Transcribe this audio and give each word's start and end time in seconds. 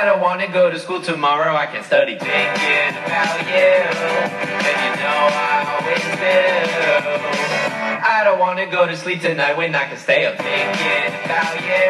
I 0.00 0.06
don't 0.06 0.22
wanna 0.22 0.48
go 0.50 0.70
to 0.70 0.78
school 0.78 1.02
tomorrow, 1.02 1.54
I 1.54 1.66
can 1.66 1.84
study 1.84 2.16
thinking 2.16 2.96
about 3.04 3.36
you. 3.44 3.68
And 4.64 4.78
you 4.80 4.92
know 4.96 5.20
I 5.28 5.60
always 5.76 6.06
do. 6.16 6.40
I 8.08 8.24
don't 8.24 8.38
wanna 8.40 8.64
go 8.70 8.86
to 8.86 8.96
sleep 8.96 9.20
tonight 9.20 9.58
when 9.58 9.74
I 9.74 9.84
can 9.90 9.98
stay 9.98 10.24
up 10.24 10.38
thinking 10.38 11.12
about 11.22 11.52
you. 11.60 11.84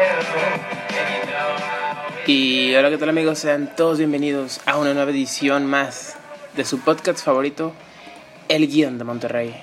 And 0.91 1.07
you 1.15 1.31
know 1.31 1.55
I 1.55 2.03
always 2.03 2.27
Y 2.27 2.75
hola, 2.75 2.89
¿qué 2.89 2.97
tal 2.97 3.07
amigos? 3.07 3.39
Sean 3.39 3.73
todos 3.77 3.97
bienvenidos 3.99 4.59
a 4.65 4.77
una 4.77 4.93
nueva 4.93 5.11
edición 5.11 5.65
más 5.65 6.17
de 6.57 6.65
su 6.65 6.81
podcast 6.81 7.23
favorito, 7.23 7.71
El 8.49 8.67
Guión 8.67 8.97
de 8.97 9.05
Monterrey. 9.05 9.55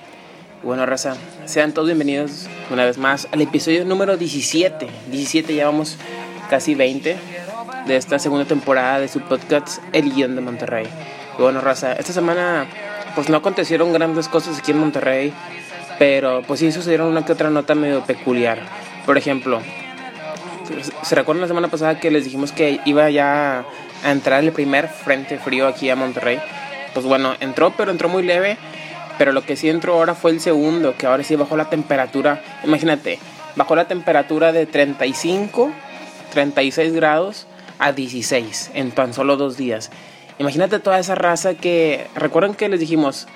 Bueno, 0.63 0.87
raza, 0.87 1.17
sean 1.45 1.71
todos 1.71 1.89
bienvenidos 1.89 2.47
una 2.71 2.83
vez 2.83 2.97
más 2.97 3.27
al 3.31 3.41
episodio 3.41 3.85
número 3.85 4.17
17. 4.17 4.87
17, 5.11 5.53
ya 5.53 5.65
vamos 5.65 5.99
casi 6.49 6.73
20 6.73 7.38
de 7.87 7.95
esta 7.95 8.19
segunda 8.19 8.45
temporada 8.45 8.99
de 8.99 9.07
su 9.07 9.21
podcast, 9.21 9.81
El 9.93 10.13
Guión 10.13 10.35
de 10.35 10.41
Monterrey. 10.41 10.87
Bueno, 11.37 11.61
raza, 11.61 11.93
esta 11.93 12.13
semana 12.13 12.65
pues 13.15 13.29
no 13.29 13.37
acontecieron 13.37 13.93
grandes 13.93 14.27
cosas 14.27 14.59
aquí 14.59 14.71
en 14.71 14.79
Monterrey, 14.79 15.33
pero 15.97 16.41
pues 16.43 16.59
sí 16.59 16.71
sucedieron 16.71 17.07
una 17.07 17.25
que 17.25 17.33
otra 17.33 17.49
nota 17.49 17.75
medio 17.75 18.03
peculiar. 18.03 18.59
Por 19.05 19.17
ejemplo, 19.17 19.61
¿Se 21.03 21.15
recuerdan 21.15 21.41
la 21.41 21.47
semana 21.47 21.67
pasada 21.67 21.99
que 21.99 22.11
les 22.11 22.23
dijimos 22.25 22.51
que 22.51 22.79
iba 22.85 23.09
ya 23.09 23.65
a 24.03 24.11
entrar 24.11 24.43
el 24.43 24.51
primer 24.51 24.87
frente 24.87 25.39
frío 25.39 25.67
aquí 25.67 25.89
a 25.89 25.95
Monterrey? 25.95 26.39
Pues 26.93 27.05
bueno, 27.05 27.33
entró, 27.39 27.73
pero 27.75 27.91
entró 27.91 28.09
muy 28.09 28.23
leve. 28.23 28.57
Pero 29.17 29.33
lo 29.33 29.43
que 29.43 29.57
sí 29.57 29.69
entró 29.69 29.95
ahora 29.95 30.15
fue 30.15 30.31
el 30.31 30.39
segundo, 30.39 30.95
que 30.95 31.05
ahora 31.05 31.23
sí 31.23 31.35
bajó 31.35 31.57
la 31.57 31.69
temperatura. 31.69 32.41
Imagínate, 32.63 33.19
bajó 33.55 33.75
la 33.75 33.85
temperatura 33.85 34.53
de 34.53 34.65
35, 34.65 35.71
36 36.31 36.93
grados 36.93 37.47
a 37.79 37.91
16 37.93 38.71
en 38.75 38.91
tan 38.91 39.13
solo 39.13 39.37
dos 39.37 39.57
días. 39.57 39.89
Imagínate 40.37 40.79
toda 40.79 40.99
esa 40.99 41.15
raza 41.15 41.55
que... 41.55 42.07
¿Recuerdan 42.15 42.53
que 42.53 42.69
les 42.69 42.79
dijimos? 42.79 43.27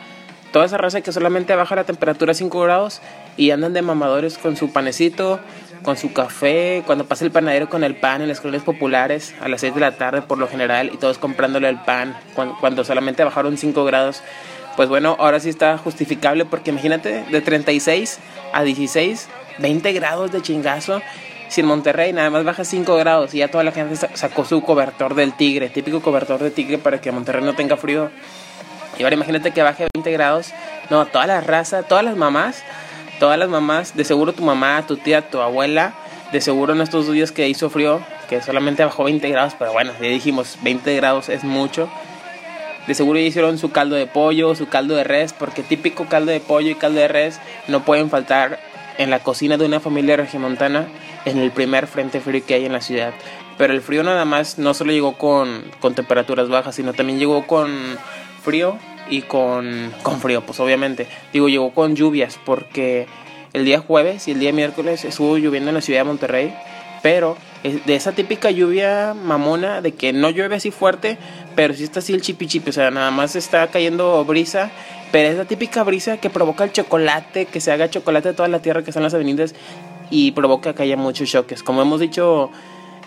Toda 0.52 0.66
esa 0.66 0.78
raza 0.78 1.02
que 1.02 1.12
solamente 1.12 1.56
baja 1.56 1.76
la 1.76 1.84
temperatura 1.84 2.32
a 2.32 2.36
5 2.36 2.62
grados 2.62 3.02
y 3.36 3.52
andan 3.52 3.74
de 3.74 3.82
mamadores 3.82 4.38
con 4.38 4.56
su 4.56 4.72
panecito, 4.72 5.40
con 5.82 5.98
su 5.98 6.14
café, 6.14 6.84
cuando 6.86 7.06
pasa 7.06 7.26
el 7.26 7.32
panadero 7.32 7.70
con 7.70 7.84
el 7.84 7.96
pan 7.96 8.22
en 8.22 8.28
las 8.28 8.40
colonias 8.40 8.64
populares 8.64 9.34
a 9.42 9.48
las 9.48 9.62
6 9.62 9.74
de 9.74 9.82
la 9.82 9.98
tarde 9.98 10.22
por 10.22 10.38
lo 10.38 10.48
general 10.48 10.92
y 10.94 10.98
todos 10.98 11.18
comprándole 11.18 11.68
el 11.70 11.80
pan 11.82 12.16
cuando, 12.36 12.56
cuando 12.60 12.84
solamente 12.84 13.24
bajaron 13.24 13.58
5 13.58 13.84
grados. 13.84 14.22
Pues 14.76 14.90
bueno, 14.90 15.16
ahora 15.20 15.40
sí 15.40 15.50
está 15.50 15.78
justificable 15.78 16.46
porque 16.46 16.72
imagínate 16.72 17.24
de 17.24 17.42
36 17.42 18.20
a 18.54 18.64
16, 18.64 19.28
20 19.60 19.94
grados 19.94 20.32
de 20.32 20.42
chingazo. 20.42 21.02
Si 21.54 21.62
en 21.62 21.68
Monterrey 21.68 22.14
nada 22.14 22.32
más 22.32 22.44
baja 22.44 22.64
5 22.66 22.96
grados 22.96 23.36
y 23.36 23.38
ya 23.38 23.48
toda 23.48 23.64
la 23.64 23.72
gente 23.72 23.96
sa- 23.96 24.10
sacó 24.16 24.44
su 24.44 24.64
cobertor 24.64 25.14
del 25.14 25.34
tigre, 25.34 25.70
típico 25.70 26.02
cobertor 26.02 26.40
de 26.42 26.50
tigre 26.50 26.80
para 26.80 27.00
que 27.00 27.12
Monterrey 27.12 27.44
no 27.44 27.54
tenga 27.54 27.78
frío. 27.78 28.10
Y 28.98 29.04
ahora 29.04 29.14
imagínate 29.14 29.52
que 29.52 29.62
baje 29.62 29.86
20 29.94 30.12
grados. 30.12 30.52
No, 30.90 31.06
toda 31.06 31.28
la 31.28 31.42
raza, 31.42 31.84
todas 31.84 32.04
las 32.04 32.16
mamás, 32.18 32.64
todas 33.20 33.38
las 33.38 33.50
mamás, 33.50 33.96
de 33.96 34.04
seguro 34.04 34.34
tu 34.34 34.44
mamá, 34.44 34.84
tu 34.88 34.98
tía, 34.98 35.30
tu 35.30 35.42
abuela, 35.42 35.94
de 36.32 36.42
seguro 36.42 36.74
en 36.74 36.82
estos 36.82 37.12
días 37.12 37.32
que 37.32 37.48
hizo 37.48 37.70
frío, 37.70 38.02
que 38.30 38.42
solamente 38.42 38.84
bajó 38.84 39.04
20 39.04 39.30
grados, 39.30 39.54
pero 39.60 39.74
bueno, 39.74 39.92
ya 40.02 40.08
dijimos, 40.08 40.58
20 40.64 40.96
grados 40.96 41.30
es 41.30 41.44
mucho. 41.44 41.88
De 42.88 42.96
seguro 42.96 43.20
ya 43.20 43.26
hicieron 43.28 43.60
su 43.60 43.72
caldo 43.72 43.96
de 43.96 44.08
pollo, 44.08 44.56
su 44.56 44.70
caldo 44.70 44.96
de 44.96 45.04
res, 45.04 45.34
porque 45.34 45.62
típico 45.62 46.06
caldo 46.06 46.32
de 46.32 46.40
pollo 46.40 46.72
y 46.72 46.76
caldo 46.76 47.00
de 47.00 47.08
res 47.08 47.40
no 47.68 47.86
pueden 47.86 48.10
faltar 48.10 48.60
en 48.98 49.10
la 49.10 49.20
cocina 49.20 49.58
de 49.58 49.66
una 49.66 49.80
familia 49.80 50.18
regimontana 50.18 50.88
en 51.26 51.38
el 51.38 51.52
primer 51.52 51.88
frente 51.88 52.20
frío 52.20 52.44
que 52.46 52.56
hay 52.56 52.66
en 52.66 52.74
la 52.74 52.82
ciudad. 52.82 53.14
Pero 53.58 53.74
el 53.74 53.82
frío 53.82 54.04
nada 54.04 54.26
más 54.26 54.58
no 54.58 54.74
solo 54.74 54.92
llegó 54.92 55.18
con, 55.18 55.64
con 55.80 55.96
temperaturas 55.96 56.50
bajas, 56.50 56.76
sino 56.76 56.94
también 56.94 57.20
llegó 57.20 57.46
con 57.46 57.98
frío 58.44 58.78
y 59.10 59.22
con, 59.22 59.94
con 60.02 60.20
frío, 60.20 60.42
pues 60.46 60.60
obviamente. 60.60 61.08
Digo, 61.32 61.50
llegó 61.50 61.72
con 61.74 61.96
lluvias, 61.96 62.40
porque 62.44 63.08
el 63.54 63.66
día 63.66 63.80
jueves 63.80 64.28
y 64.28 64.32
el 64.32 64.40
día 64.40 64.52
miércoles 64.52 65.06
estuvo 65.06 65.38
lloviendo 65.38 65.70
en 65.70 65.76
la 65.76 65.82
ciudad 65.82 66.00
de 66.00 66.06
Monterrey, 66.06 66.54
pero 67.02 67.38
de 67.64 67.96
esa 67.96 68.14
típica 68.14 68.50
lluvia 68.50 69.14
mamona 69.14 69.82
de 69.82 69.94
que 69.94 70.14
no 70.14 70.30
llueve 70.30 70.56
así 70.56 70.72
fuerte, 70.72 71.18
pero 71.56 71.74
sí 71.74 71.84
está 71.84 72.00
así 72.00 72.14
el 72.14 72.22
chipi 72.22 72.48
chipi, 72.48 72.70
o 72.70 72.74
sea, 72.74 72.92
nada 72.92 73.12
más 73.12 73.36
está 73.36 73.68
cayendo 73.68 74.24
brisa, 74.26 74.72
pero 75.14 75.30
es 75.30 75.38
la 75.38 75.46
típica 75.46 75.84
brisa 75.84 76.18
que 76.18 76.30
provoca 76.32 76.64
el 76.64 76.72
chocolate, 76.72 77.46
que 77.46 77.62
se 77.62 77.72
haga 77.72 77.88
chocolate 77.90 78.30
de 78.30 78.34
toda 78.34 78.50
la 78.50 78.64
tierra 78.64 78.84
que 78.84 78.90
están 78.90 79.04
las 79.04 79.14
avenidas 79.14 79.54
y 80.10 80.32
provoca 80.32 80.74
que 80.74 80.82
haya 80.84 80.98
muchos 80.98 81.30
choques. 81.30 81.62
Como 81.62 81.84
hemos 81.84 82.00
dicho 82.00 82.50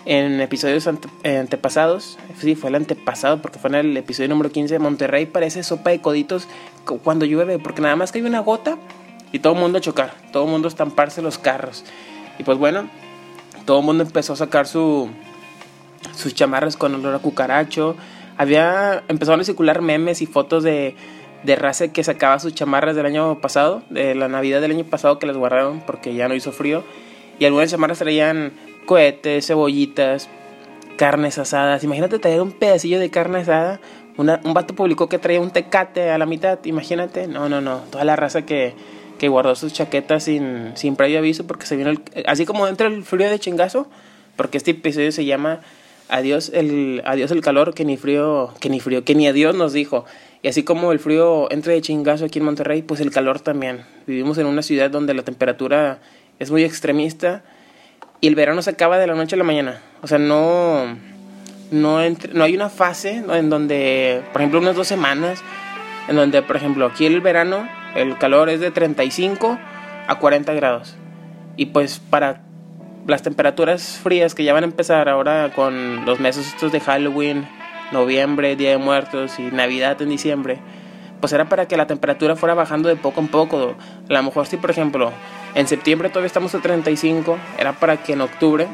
en 0.05 0.39
episodios 0.39 0.87
ante- 0.87 1.09
antepasados, 1.37 2.17
sí, 2.39 2.55
fue 2.55 2.69
el 2.69 2.75
antepasado 2.75 3.41
porque 3.41 3.59
fue 3.59 3.71
en 3.71 3.75
el 3.75 3.97
episodio 3.97 4.29
número 4.29 4.49
15, 4.53 4.79
Monterrey 4.79 5.25
parece 5.25 5.63
sopa 5.63 5.89
de 5.89 5.99
coditos 5.99 6.47
cu- 6.85 6.99
cuando 6.99 7.25
llueve, 7.25 7.59
porque 7.59 7.81
nada 7.81 7.97
más 7.97 8.13
cae 8.13 8.23
una 8.23 8.39
gota 8.39 8.77
y 9.33 9.39
todo 9.39 9.51
el 9.53 9.59
mundo 9.59 9.79
a 9.79 9.81
chocar, 9.81 10.13
todo 10.31 10.45
el 10.45 10.49
mundo 10.49 10.69
a 10.69 10.69
estamparse 10.69 11.21
los 11.21 11.37
carros. 11.37 11.83
Y 12.39 12.43
pues 12.43 12.57
bueno, 12.57 12.89
todo 13.65 13.79
el 13.81 13.85
mundo 13.85 14.03
empezó 14.03 14.31
a 14.31 14.37
sacar 14.37 14.65
su, 14.65 15.09
sus 16.15 16.33
chamarras 16.33 16.77
con 16.77 16.95
olor 16.95 17.15
a 17.15 17.19
cucaracho. 17.19 17.97
Había 18.37 19.03
empezaron 19.09 19.41
a 19.41 19.43
circular 19.43 19.81
memes 19.81 20.21
y 20.21 20.25
fotos 20.25 20.63
de, 20.63 20.95
de 21.43 21.55
raza 21.55 21.89
que 21.89 22.03
sacaba 22.03 22.39
sus 22.39 22.53
chamarras 22.55 22.95
del 22.95 23.05
año 23.05 23.39
pasado, 23.39 23.83
de 23.89 24.15
la 24.15 24.27
Navidad 24.27 24.61
del 24.61 24.71
año 24.71 24.83
pasado 24.85 25.19
que 25.19 25.27
las 25.27 25.37
guardaron 25.37 25.81
porque 25.85 26.13
ya 26.15 26.27
no 26.27 26.33
hizo 26.35 26.51
frío. 26.51 26.83
Y 27.39 27.45
algunas 27.45 27.69
chamarras 27.71 27.99
traían 27.99 28.53
cohetes, 28.85 29.45
cebollitas, 29.47 30.29
carnes 30.97 31.37
asadas. 31.37 31.83
Imagínate 31.83 32.19
traer 32.19 32.41
un 32.41 32.51
pedacillo 32.51 32.99
de 32.99 33.09
carne 33.09 33.39
asada. 33.39 33.79
Una- 34.17 34.41
un 34.43 34.53
vato 34.55 34.73
publicó 34.73 35.07
que 35.07 35.19
traía 35.19 35.39
un 35.39 35.51
tecate 35.51 36.09
a 36.09 36.17
la 36.17 36.25
mitad. 36.25 36.57
Imagínate. 36.65 37.27
No, 37.27 37.47
no, 37.49 37.61
no. 37.61 37.79
Toda 37.91 38.03
la 38.03 38.15
raza 38.15 38.41
que, 38.43 38.73
que 39.19 39.27
guardó 39.27 39.53
sus 39.55 39.73
chaquetas 39.73 40.23
sin, 40.23 40.71
sin 40.75 40.95
previo 40.95 41.19
aviso 41.19 41.45
porque 41.45 41.67
se 41.67 41.75
vino 41.75 41.91
el, 41.91 42.01
así 42.25 42.45
como 42.45 42.67
entra 42.67 42.87
el 42.87 43.03
frío 43.03 43.29
de 43.29 43.37
chingazo. 43.39 43.87
Porque 44.35 44.57
este 44.57 44.71
episodio 44.71 45.11
se 45.11 45.25
llama 45.25 45.61
Adiós 46.09 46.51
el, 46.53 47.01
adiós 47.05 47.31
el 47.31 47.41
calor, 47.41 47.73
que 47.73 47.83
ni 47.83 47.97
frío, 47.97 48.53
que 48.59 48.69
ni 48.69 48.79
frío, 48.79 49.03
que 49.03 49.13
ni 49.15 49.27
adiós 49.27 49.55
nos 49.55 49.73
dijo. 49.73 50.05
Y 50.41 50.47
así 50.47 50.63
como 50.63 50.91
el 50.91 50.99
frío 50.99 51.51
entra 51.51 51.73
de 51.73 51.81
chingazo 51.81 52.25
aquí 52.25 52.39
en 52.39 52.45
Monterrey, 52.45 52.81
pues 52.81 53.01
el 53.01 53.11
calor 53.11 53.39
también. 53.41 53.81
Vivimos 54.05 54.37
en 54.37 54.45
una 54.45 54.61
ciudad 54.61 54.89
donde 54.89 55.13
la 55.13 55.23
temperatura 55.23 55.99
es 56.39 56.49
muy 56.51 56.63
extremista 56.63 57.43
y 58.21 58.27
el 58.27 58.35
verano 58.35 58.61
se 58.61 58.69
acaba 58.69 58.97
de 58.97 59.07
la 59.07 59.15
noche 59.15 59.35
a 59.35 59.37
la 59.37 59.43
mañana. 59.43 59.81
O 60.01 60.07
sea, 60.07 60.17
no, 60.19 60.95
no, 61.71 62.01
entre- 62.01 62.33
no 62.33 62.43
hay 62.45 62.55
una 62.55 62.69
fase 62.69 63.23
en 63.29 63.49
donde, 63.49 64.21
por 64.31 64.41
ejemplo, 64.41 64.59
unas 64.59 64.75
dos 64.75 64.87
semanas, 64.87 65.41
en 66.07 66.15
donde, 66.15 66.41
por 66.41 66.55
ejemplo, 66.55 66.85
aquí 66.85 67.05
el 67.05 67.19
verano, 67.19 67.67
el 67.95 68.17
calor 68.17 68.49
es 68.49 68.61
de 68.61 68.71
35 68.71 69.57
a 70.07 70.19
40 70.19 70.53
grados. 70.53 70.95
Y 71.57 71.65
pues 71.67 71.99
para 71.99 72.43
las 73.07 73.23
temperaturas 73.23 73.99
frías 74.03 74.35
que 74.35 74.43
ya 74.43 74.53
van 74.53 74.63
a 74.63 74.67
empezar 74.67 75.07
ahora 75.09 75.51
con 75.55 76.05
los 76.05 76.19
meses 76.19 76.47
estos 76.47 76.71
de 76.71 76.81
Halloween, 76.81 77.47
noviembre, 77.91 78.55
Día 78.55 78.71
de 78.71 78.77
Muertos 78.77 79.39
y 79.39 79.43
Navidad 79.43 80.01
en 80.01 80.09
diciembre, 80.09 80.59
pues 81.21 81.31
era 81.31 81.47
para 81.47 81.67
que 81.67 81.77
la 81.77 81.87
temperatura 81.87 82.35
fuera 82.35 82.53
bajando 82.53 82.89
de 82.89 82.97
poco 82.97 83.21
en 83.21 83.29
poco. 83.29 83.75
A 84.09 84.13
lo 84.13 84.23
mejor 84.23 84.45
si, 84.45 84.57
por 84.57 84.71
ejemplo, 84.71 85.11
en 85.55 85.67
septiembre 85.67 86.09
todavía 86.09 86.27
estamos 86.27 86.53
a 86.53 86.59
35, 86.59 87.37
era 87.57 87.73
para 87.73 87.97
que 87.97 88.13
en 88.13 88.21
octubre 88.21 88.67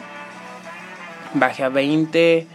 baje 1.36 1.64
a 1.64 1.70
20 1.70 2.48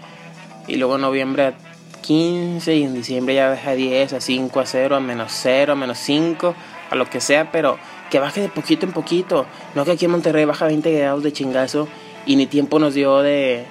y 0.66 0.76
luego 0.76 0.96
en 0.96 1.02
noviembre 1.02 1.46
a 1.46 1.54
15 2.02 2.74
y 2.74 2.82
en 2.82 2.94
diciembre 2.94 3.34
ya 3.34 3.50
baje 3.50 3.70
a 3.70 3.74
10, 3.74 4.12
a 4.14 4.20
5, 4.20 4.60
a 4.60 4.66
0, 4.66 4.96
a 4.96 5.00
menos 5.00 5.30
0, 5.32 5.72
a 5.72 5.76
menos 5.76 5.98
5, 5.98 6.54
a 6.90 6.94
lo 6.96 7.08
que 7.08 7.20
sea, 7.20 7.52
pero 7.52 7.78
que 8.10 8.18
baje 8.18 8.40
de 8.40 8.48
poquito 8.48 8.86
en 8.86 8.92
poquito. 8.92 9.46
No 9.74 9.84
que 9.84 9.92
aquí 9.92 10.04
en 10.04 10.10
Monterrey 10.10 10.44
baja 10.44 10.66
20 10.66 10.90
grados 10.92 11.22
de 11.22 11.32
chingazo 11.32 11.88
y 12.26 12.36
ni 12.36 12.46
tiempo 12.46 12.78
nos 12.78 12.94
dio 12.94 13.18
de, 13.22 13.64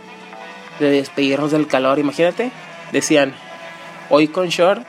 de 0.79 0.89
despedirnos 0.89 1.51
del 1.51 1.67
calor. 1.67 1.99
Imagínate, 1.99 2.51
decían, 2.91 3.33
hoy 4.09 4.27
con 4.27 4.47
short, 4.49 4.85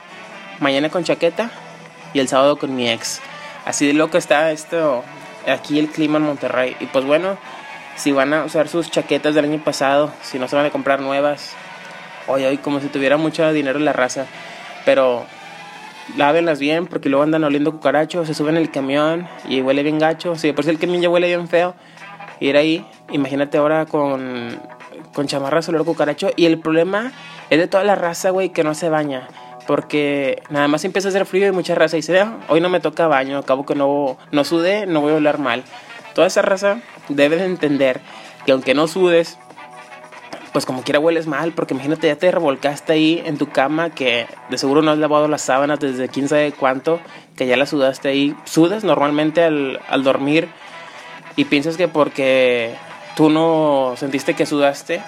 mañana 0.59 0.89
con 0.89 1.03
chaqueta 1.03 1.51
y 2.13 2.19
el 2.19 2.27
sábado 2.27 2.57
con 2.57 2.75
mi 2.75 2.89
ex. 2.89 3.21
Así 3.65 3.85
de 3.85 3.93
loco 3.93 4.17
está 4.17 4.51
esto, 4.51 5.03
aquí 5.47 5.79
el 5.79 5.89
clima 5.89 6.17
en 6.17 6.23
Monterrey. 6.23 6.75
Y 6.79 6.85
pues 6.87 7.05
bueno, 7.05 7.37
si 7.95 8.11
van 8.11 8.33
a 8.33 8.45
usar 8.45 8.67
sus 8.67 8.89
chaquetas 8.89 9.35
del 9.35 9.45
año 9.45 9.63
pasado, 9.63 10.11
si 10.21 10.39
no 10.39 10.47
se 10.47 10.55
van 10.55 10.65
a 10.65 10.69
comprar 10.69 11.01
nuevas, 11.01 11.53
hoy 12.27 12.45
hoy 12.45 12.57
como 12.57 12.79
si 12.79 12.87
tuviera 12.87 13.17
mucho 13.17 13.51
dinero 13.51 13.77
en 13.77 13.85
la 13.85 13.93
raza. 13.93 14.25
Pero 14.85 15.25
lávenlas 16.17 16.59
bien 16.59 16.87
porque 16.87 17.09
luego 17.09 17.23
andan 17.23 17.43
oliendo 17.43 17.71
cucarachos, 17.71 18.27
se 18.27 18.33
suben 18.33 18.57
en 18.57 18.63
el 18.63 18.71
camión 18.71 19.27
y 19.47 19.61
huele 19.61 19.83
bien 19.83 19.99
gacho. 19.99 20.35
Si 20.35 20.47
de 20.47 20.53
por 20.53 20.63
sí 20.63 20.69
el 20.69 20.79
camión 20.79 21.01
ya 21.01 21.09
huele 21.09 21.27
bien 21.27 21.47
feo, 21.47 21.75
ir 22.39 22.57
ahí, 22.57 22.85
imagínate 23.11 23.57
ahora 23.57 23.85
con, 23.85 24.59
con 25.13 25.27
chamarras 25.27 25.69
olor 25.69 25.85
cucaracho. 25.85 26.29
Y 26.35 26.45
el 26.45 26.59
problema 26.59 27.11
es 27.49 27.59
de 27.59 27.67
toda 27.67 27.83
la 27.83 27.95
raza, 27.95 28.29
güey, 28.31 28.49
que 28.49 28.63
no 28.63 28.73
se 28.73 28.89
baña. 28.89 29.27
Porque 29.67 30.41
nada 30.49 30.67
más 30.67 30.83
empieza 30.83 31.07
a 31.07 31.09
hacer 31.09 31.25
frío 31.25 31.47
y 31.47 31.51
mucha 31.51 31.75
raza 31.75 31.95
dice, 31.95 32.19
"Ah, 32.19 32.37
hoy 32.47 32.59
no 32.59 32.69
me 32.69 32.79
toca 32.79 33.07
baño, 33.07 33.37
acabo 33.37 33.65
que 33.65 33.75
no, 33.75 34.17
no 34.31 34.43
sudé, 34.43 34.87
no 34.87 35.01
voy 35.01 35.13
a 35.13 35.17
oler 35.17 35.37
mal. 35.37 35.63
Toda 36.15 36.25
esa 36.25 36.41
raza 36.41 36.79
debe 37.07 37.35
de 37.35 37.45
entender 37.45 38.01
que 38.45 38.51
aunque 38.51 38.73
no 38.73 38.87
sudes, 38.87 39.37
pues 40.51 40.65
como 40.65 40.83
quiera 40.83 40.99
hueles 40.99 41.27
mal, 41.27 41.51
porque 41.53 41.73
imagínate, 41.73 42.07
ya 42.07 42.15
te 42.15 42.31
revolcaste 42.31 42.93
ahí 42.93 43.21
en 43.25 43.37
tu 43.37 43.49
cama, 43.49 43.89
que 43.91 44.27
de 44.49 44.57
seguro 44.57 44.81
no 44.81 44.91
has 44.91 44.97
lavado 44.97 45.27
las 45.27 45.41
sábanas 45.41 45.79
desde 45.79 46.09
quién 46.09 46.27
sabe 46.27 46.51
cuánto, 46.51 46.99
que 47.35 47.47
ya 47.47 47.57
las 47.57 47.69
sudaste 47.69 48.09
ahí. 48.09 48.35
Sudas 48.45 48.83
normalmente 48.83 49.43
al, 49.43 49.79
al 49.87 50.03
dormir 50.03 50.47
y 51.35 51.45
piensas 51.45 51.77
que 51.77 51.87
porque 51.87 52.75
tú 53.15 53.29
no 53.29 53.93
sentiste 53.97 54.33
que 54.33 54.45
sudaste, 54.45 55.01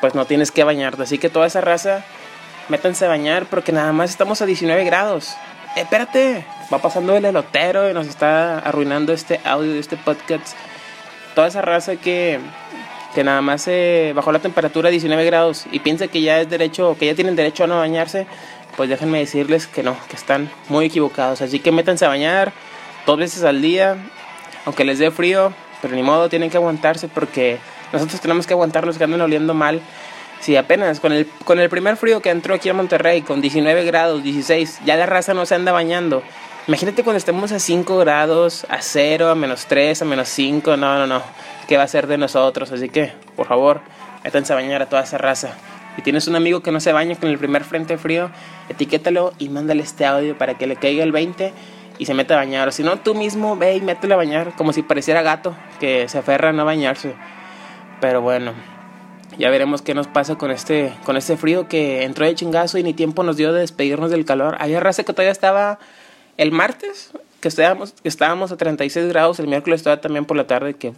pues 0.00 0.14
no 0.14 0.24
tienes 0.26 0.50
que 0.50 0.64
bañarte. 0.64 1.02
Así 1.02 1.18
que 1.18 1.28
toda 1.28 1.46
esa 1.46 1.60
raza, 1.60 2.04
métanse 2.68 3.04
a 3.04 3.08
bañar 3.08 3.46
porque 3.46 3.72
nada 3.72 3.92
más 3.92 4.10
estamos 4.10 4.42
a 4.42 4.46
19 4.46 4.84
grados. 4.84 5.34
Espérate, 5.76 6.44
va 6.72 6.78
pasando 6.78 7.16
el 7.16 7.24
elotero 7.24 7.88
y 7.88 7.94
nos 7.94 8.06
está 8.06 8.58
arruinando 8.58 9.12
este 9.12 9.40
audio 9.44 9.72
de 9.72 9.78
este 9.78 9.96
podcast. 9.96 10.56
Toda 11.34 11.48
esa 11.48 11.62
raza 11.62 11.96
que 11.96 12.38
que 13.14 13.24
nada 13.24 13.40
más 13.42 13.62
se 13.62 14.12
bajó 14.14 14.32
la 14.32 14.38
temperatura 14.38 14.88
a 14.88 14.90
19 14.90 15.24
grados 15.24 15.66
y 15.70 15.80
piensa 15.80 16.08
que 16.08 16.22
ya 16.22 16.40
es 16.40 16.48
derecho, 16.48 16.96
que 16.98 17.06
ya 17.06 17.14
tienen 17.14 17.36
derecho 17.36 17.64
a 17.64 17.66
no 17.66 17.78
bañarse, 17.78 18.26
pues 18.76 18.88
déjenme 18.88 19.18
decirles 19.18 19.66
que 19.66 19.82
no, 19.82 19.96
que 20.08 20.16
están 20.16 20.50
muy 20.68 20.86
equivocados. 20.86 21.42
Así 21.42 21.60
que 21.60 21.72
métanse 21.72 22.04
a 22.04 22.08
bañar 22.08 22.52
dos 23.06 23.18
veces 23.18 23.44
al 23.44 23.60
día, 23.60 23.96
aunque 24.64 24.84
les 24.84 24.98
dé 24.98 25.10
frío, 25.10 25.52
pero 25.82 25.94
ni 25.94 26.02
modo, 26.02 26.28
tienen 26.28 26.50
que 26.50 26.56
aguantarse 26.56 27.08
porque 27.08 27.58
nosotros 27.92 28.20
tenemos 28.20 28.46
que 28.46 28.54
aguantar 28.54 28.86
los 28.86 28.96
que 28.96 29.04
andan 29.04 29.20
oliendo 29.20 29.52
mal. 29.52 29.80
Si 30.40 30.56
apenas 30.56 30.98
con 30.98 31.12
el, 31.12 31.26
con 31.44 31.60
el 31.60 31.68
primer 31.68 31.96
frío 31.96 32.20
que 32.20 32.30
entró 32.30 32.54
aquí 32.54 32.68
a 32.68 32.74
Monterrey, 32.74 33.22
con 33.22 33.40
19 33.40 33.84
grados, 33.84 34.22
16, 34.22 34.80
ya 34.84 34.96
la 34.96 35.06
raza 35.06 35.34
no 35.34 35.46
se 35.46 35.54
anda 35.54 35.70
bañando. 35.70 36.22
Imagínate 36.66 37.02
cuando 37.02 37.18
estemos 37.18 37.52
a 37.52 37.58
5 37.58 37.98
grados, 37.98 38.66
a 38.68 38.80
0, 38.80 39.30
a 39.30 39.34
menos 39.34 39.66
3, 39.66 40.02
a 40.02 40.04
menos 40.04 40.28
5, 40.28 40.76
no, 40.76 40.98
no, 40.98 41.06
no 41.06 41.22
va 41.76 41.84
a 41.84 41.88
ser 41.88 42.06
de 42.06 42.18
nosotros. 42.18 42.72
Así 42.72 42.88
que, 42.88 43.12
por 43.36 43.46
favor, 43.46 43.80
métanse 44.24 44.52
a 44.52 44.56
bañar 44.56 44.82
a 44.82 44.86
toda 44.86 45.02
esa 45.02 45.18
raza. 45.18 45.54
Si 45.96 46.02
tienes 46.02 46.26
un 46.26 46.36
amigo 46.36 46.60
que 46.60 46.72
no 46.72 46.80
se 46.80 46.92
baña 46.92 47.16
con 47.16 47.28
el 47.28 47.38
primer 47.38 47.64
frente 47.64 47.98
frío, 47.98 48.30
etiquétalo 48.68 49.34
y 49.38 49.48
mándale 49.50 49.82
este 49.82 50.06
audio 50.06 50.36
para 50.38 50.54
que 50.54 50.66
le 50.66 50.76
caiga 50.76 51.04
el 51.04 51.12
20 51.12 51.52
y 51.98 52.06
se 52.06 52.14
meta 52.14 52.34
a 52.34 52.38
bañar. 52.38 52.68
O 52.68 52.72
si 52.72 52.82
no, 52.82 52.98
tú 52.98 53.14
mismo 53.14 53.56
ve 53.56 53.76
y 53.76 53.80
métele 53.80 54.14
a 54.14 54.16
bañar 54.16 54.54
como 54.56 54.72
si 54.72 54.82
pareciera 54.82 55.22
gato 55.22 55.54
que 55.80 56.08
se 56.08 56.18
aferra 56.18 56.48
a 56.48 56.52
no 56.52 56.64
bañarse. 56.64 57.14
Pero 58.00 58.22
bueno, 58.22 58.54
ya 59.38 59.50
veremos 59.50 59.82
qué 59.82 59.94
nos 59.94 60.08
pasa 60.08 60.36
con 60.36 60.50
este, 60.50 60.92
con 61.04 61.16
este 61.16 61.36
frío 61.36 61.68
que 61.68 62.04
entró 62.04 62.26
de 62.26 62.34
chingazo 62.34 62.78
y 62.78 62.82
ni 62.82 62.94
tiempo 62.94 63.22
nos 63.22 63.36
dio 63.36 63.52
de 63.52 63.60
despedirnos 63.60 64.10
del 64.10 64.24
calor. 64.24 64.56
Había 64.60 64.80
raza 64.80 65.04
que 65.04 65.12
todavía 65.12 65.32
estaba 65.32 65.78
el 66.36 66.52
martes, 66.52 67.12
que 67.40 67.48
estábamos, 67.48 67.92
que 67.92 68.08
estábamos 68.08 68.50
a 68.52 68.56
36 68.56 69.08
grados, 69.08 69.38
el 69.40 69.48
miércoles 69.48 69.80
estaba 69.80 70.00
también 70.00 70.24
por 70.24 70.36
la 70.36 70.46
tarde, 70.46 70.74
que 70.74 70.92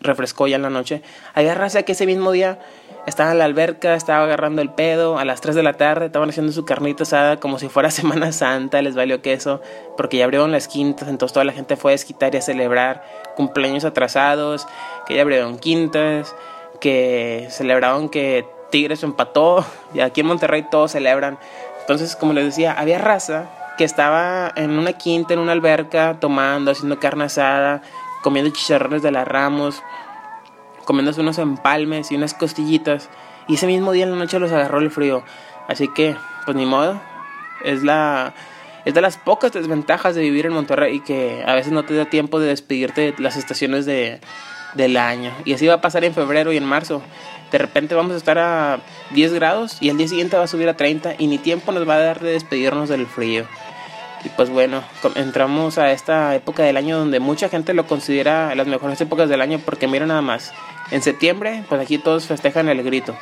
refrescó 0.00 0.46
ya 0.46 0.56
en 0.56 0.62
la 0.62 0.70
noche. 0.70 1.02
Había 1.34 1.54
raza 1.54 1.82
que 1.82 1.92
ese 1.92 2.06
mismo 2.06 2.32
día 2.32 2.58
estaba 3.06 3.32
en 3.32 3.38
la 3.38 3.44
alberca, 3.44 3.94
estaba 3.94 4.24
agarrando 4.24 4.62
el 4.62 4.70
pedo, 4.70 5.18
a 5.18 5.24
las 5.24 5.40
3 5.40 5.54
de 5.54 5.62
la 5.62 5.74
tarde 5.74 6.06
estaban 6.06 6.30
haciendo 6.30 6.52
su 6.52 6.64
carnita 6.64 7.02
asada 7.02 7.38
como 7.38 7.58
si 7.58 7.68
fuera 7.68 7.90
Semana 7.92 8.32
Santa, 8.32 8.80
les 8.82 8.94
valió 8.94 9.20
queso, 9.22 9.60
porque 9.96 10.18
ya 10.18 10.24
abrieron 10.24 10.52
las 10.52 10.68
quintas, 10.68 11.08
entonces 11.08 11.34
toda 11.34 11.44
la 11.44 11.52
gente 11.52 11.76
fue 11.76 11.92
a 11.92 11.94
desquitar 11.94 12.34
y 12.34 12.38
a 12.38 12.42
celebrar 12.42 13.04
cumpleaños 13.36 13.84
atrasados, 13.84 14.66
que 15.06 15.14
ya 15.14 15.22
abrieron 15.22 15.58
quintas, 15.58 16.34
que 16.80 17.46
celebraron 17.50 18.08
que 18.08 18.46
Tigres 18.70 19.02
empató, 19.02 19.64
y 19.94 20.00
aquí 20.00 20.22
en 20.22 20.26
Monterrey 20.26 20.66
todos 20.70 20.92
celebran. 20.92 21.38
Entonces, 21.80 22.16
como 22.16 22.32
les 22.32 22.44
decía, 22.46 22.72
había 22.72 22.98
raza 22.98 23.50
que 23.76 23.84
estaba 23.84 24.52
en 24.56 24.78
una 24.78 24.94
quinta, 24.94 25.34
en 25.34 25.40
una 25.40 25.52
alberca, 25.52 26.16
tomando, 26.20 26.70
haciendo 26.70 26.98
carne 26.98 27.24
asada, 27.24 27.82
comiendo 28.24 28.50
chicharrones 28.50 29.02
de 29.02 29.10
la 29.10 29.26
Ramos, 29.26 29.82
comiéndose 30.86 31.20
unos 31.20 31.36
empalmes 31.36 32.10
y 32.10 32.16
unas 32.16 32.32
costillitas. 32.32 33.10
Y 33.48 33.56
ese 33.56 33.66
mismo 33.66 33.92
día 33.92 34.04
en 34.04 34.12
la 34.12 34.16
noche 34.16 34.38
los 34.38 34.50
agarró 34.50 34.78
el 34.78 34.90
frío. 34.90 35.22
Así 35.68 35.88
que, 35.88 36.16
pues 36.46 36.56
ni 36.56 36.64
modo. 36.64 36.98
Es 37.62 37.82
la 37.82 38.32
es 38.86 38.94
de 38.94 39.00
las 39.02 39.18
pocas 39.18 39.52
desventajas 39.52 40.14
de 40.14 40.22
vivir 40.22 40.46
en 40.46 40.54
Monterrey 40.54 40.96
y 40.96 41.00
que 41.00 41.42
a 41.46 41.54
veces 41.54 41.72
no 41.72 41.84
te 41.84 41.94
da 41.94 42.06
tiempo 42.06 42.40
de 42.40 42.48
despedirte 42.48 43.12
de 43.12 43.22
las 43.22 43.36
estaciones 43.36 43.84
de, 43.84 44.20
del 44.74 44.96
año. 44.96 45.32
Y 45.44 45.52
así 45.52 45.66
va 45.66 45.74
a 45.74 45.80
pasar 45.82 46.04
en 46.04 46.14
febrero 46.14 46.50
y 46.50 46.56
en 46.56 46.64
marzo. 46.64 47.02
De 47.52 47.58
repente 47.58 47.94
vamos 47.94 48.14
a 48.14 48.16
estar 48.16 48.38
a 48.38 48.80
10 49.12 49.34
grados 49.34 49.78
y 49.80 49.90
el 49.90 49.98
día 49.98 50.08
siguiente 50.08 50.36
va 50.36 50.44
a 50.44 50.48
subir 50.48 50.68
a 50.68 50.76
30 50.76 51.16
y 51.18 51.26
ni 51.26 51.38
tiempo 51.38 51.72
nos 51.72 51.86
va 51.86 51.94
a 51.94 51.98
dar 51.98 52.20
de 52.20 52.32
despedirnos 52.32 52.88
del 52.88 53.06
frío. 53.06 53.46
Y 54.24 54.30
pues 54.30 54.48
bueno, 54.48 54.82
entramos 55.16 55.76
a 55.76 55.92
esta 55.92 56.34
época 56.34 56.62
del 56.62 56.78
año 56.78 56.98
donde 56.98 57.20
mucha 57.20 57.48
gente 57.50 57.74
lo 57.74 57.86
considera 57.86 58.54
las 58.54 58.66
mejores 58.66 59.00
épocas 59.00 59.28
del 59.28 59.42
año 59.42 59.60
porque 59.64 59.86
mira 59.86 60.06
nada 60.06 60.22
más. 60.22 60.52
En 60.90 61.02
septiembre, 61.02 61.62
pues 61.68 61.80
aquí 61.80 61.98
todos 61.98 62.26
festejan 62.26 62.68
el 62.68 62.82
grito. 62.82 63.14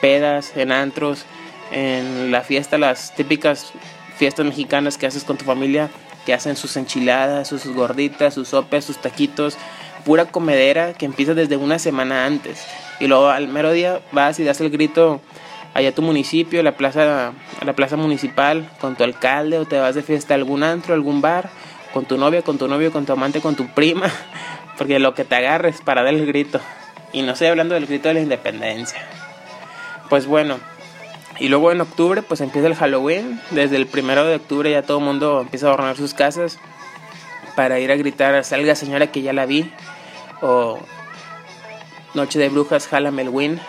Pedas, 0.00 0.56
en 0.56 0.72
antros, 0.72 1.24
en 1.70 2.32
la 2.32 2.42
fiesta, 2.42 2.78
las 2.78 3.14
típicas 3.14 3.72
fiestas 4.16 4.44
mexicanas 4.44 4.98
que 4.98 5.06
haces 5.06 5.24
con 5.24 5.36
tu 5.36 5.44
familia, 5.44 5.88
que 6.26 6.34
hacen 6.34 6.56
sus 6.56 6.76
enchiladas, 6.76 7.48
sus 7.48 7.66
gorditas, 7.66 8.34
sus 8.34 8.48
sopes, 8.48 8.84
sus 8.84 8.98
taquitos, 8.98 9.56
pura 10.04 10.26
comedera 10.26 10.94
que 10.94 11.06
empieza 11.06 11.34
desde 11.34 11.56
una 11.56 11.78
semana 11.78 12.26
antes. 12.26 12.64
Y 12.98 13.06
luego 13.06 13.28
al 13.28 13.48
mero 13.48 13.72
día 13.72 14.00
vas 14.12 14.38
y 14.40 14.44
das 14.44 14.60
el 14.60 14.70
grito 14.70 15.20
allá 15.74 15.94
tu 15.94 16.02
municipio, 16.02 16.62
la 16.62 16.76
plaza, 16.76 17.32
la 17.64 17.72
plaza 17.74 17.96
municipal, 17.96 18.68
con 18.80 18.96
tu 18.96 19.04
alcalde, 19.04 19.58
o 19.58 19.64
te 19.64 19.78
vas 19.78 19.94
de 19.94 20.02
fiesta 20.02 20.34
a 20.34 20.36
algún 20.36 20.62
antro, 20.62 20.94
algún 20.94 21.20
bar, 21.20 21.50
con 21.92 22.04
tu 22.04 22.18
novia, 22.18 22.42
con 22.42 22.58
tu 22.58 22.68
novio, 22.68 22.92
con 22.92 23.06
tu 23.06 23.12
amante, 23.12 23.40
con 23.40 23.56
tu 23.56 23.66
prima, 23.68 24.10
porque 24.78 24.98
lo 24.98 25.14
que 25.14 25.24
te 25.24 25.34
agarres 25.36 25.80
para 25.80 26.02
dar 26.02 26.14
el 26.14 26.26
grito. 26.26 26.60
Y 27.12 27.22
no 27.22 27.32
estoy 27.32 27.48
hablando 27.48 27.74
del 27.74 27.86
grito 27.86 28.08
de 28.08 28.14
la 28.14 28.20
independencia. 28.20 29.00
Pues 30.08 30.26
bueno, 30.26 30.58
y 31.38 31.48
luego 31.48 31.72
en 31.72 31.80
octubre 31.80 32.22
pues 32.22 32.40
empieza 32.40 32.68
el 32.68 32.74
Halloween. 32.74 33.40
Desde 33.50 33.76
el 33.76 33.86
primero 33.86 34.24
de 34.24 34.36
octubre 34.36 34.70
ya 34.70 34.82
todo 34.82 34.98
el 34.98 35.04
mundo 35.04 35.40
empieza 35.40 35.66
a 35.66 35.68
adornar 35.70 35.96
sus 35.96 36.14
casas 36.14 36.58
para 37.56 37.80
ir 37.80 37.90
a 37.90 37.96
gritar, 37.96 38.44
salga 38.44 38.74
señora 38.74 39.10
que 39.10 39.22
ya 39.22 39.32
la 39.32 39.46
vi. 39.46 39.72
O 40.42 40.78
Noche 42.14 42.38
de 42.38 42.48
Brujas, 42.48 42.88
jálame 42.88 43.22
el. 43.22 43.60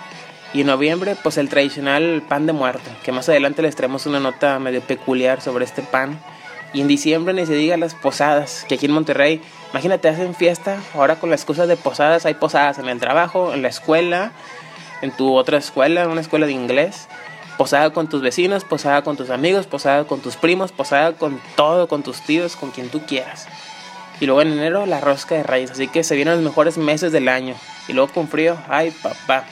Y 0.53 0.61
en 0.61 0.67
noviembre, 0.67 1.15
pues 1.21 1.37
el 1.37 1.47
tradicional 1.47 2.23
pan 2.27 2.45
de 2.45 2.51
muerto, 2.51 2.89
que 3.03 3.13
más 3.13 3.29
adelante 3.29 3.61
les 3.61 3.75
traemos 3.75 4.05
una 4.05 4.19
nota 4.19 4.59
medio 4.59 4.81
peculiar 4.81 5.41
sobre 5.41 5.63
este 5.63 5.81
pan. 5.81 6.19
Y 6.73 6.81
en 6.81 6.87
diciembre 6.87 7.33
ni 7.33 7.45
se 7.45 7.53
diga 7.53 7.77
las 7.77 7.95
posadas, 7.95 8.65
que 8.67 8.75
aquí 8.75 8.85
en 8.85 8.91
Monterrey, 8.91 9.41
imagínate, 9.71 10.09
hacen 10.09 10.35
fiesta, 10.35 10.81
ahora 10.93 11.17
con 11.17 11.29
las 11.29 11.45
cosas 11.45 11.67
de 11.67 11.77
posadas, 11.77 12.25
hay 12.25 12.33
posadas 12.33 12.79
en 12.79 12.89
el 12.89 12.99
trabajo, 12.99 13.53
en 13.53 13.61
la 13.61 13.69
escuela, 13.69 14.33
en 15.01 15.11
tu 15.11 15.35
otra 15.35 15.57
escuela, 15.57 16.03
en 16.03 16.09
una 16.09 16.21
escuela 16.21 16.45
de 16.45 16.53
inglés, 16.53 17.07
posada 17.57 17.91
con 17.91 18.09
tus 18.09 18.21
vecinos, 18.21 18.63
posada 18.63 19.03
con 19.03 19.17
tus 19.17 19.29
amigos, 19.29 19.67
posada 19.67 20.05
con 20.05 20.19
tus 20.19 20.35
primos, 20.35 20.71
posada 20.71 21.13
con 21.13 21.41
todo, 21.55 21.87
con 21.87 22.03
tus 22.03 22.21
tíos, 22.21 22.55
con 22.55 22.71
quien 22.71 22.89
tú 22.89 23.01
quieras. 23.05 23.47
Y 24.19 24.25
luego 24.25 24.41
en 24.41 24.51
enero 24.51 24.85
la 24.85 24.99
rosca 25.01 25.35
de 25.35 25.43
raíz, 25.43 25.71
así 25.71 25.87
que 25.87 26.03
se 26.03 26.15
vienen 26.15 26.35
los 26.35 26.43
mejores 26.43 26.77
meses 26.77 27.11
del 27.11 27.27
año. 27.27 27.55
Y 27.87 27.93
luego 27.93 28.13
con 28.13 28.27
frío, 28.27 28.57
ay 28.69 28.91
papá. 28.91 29.45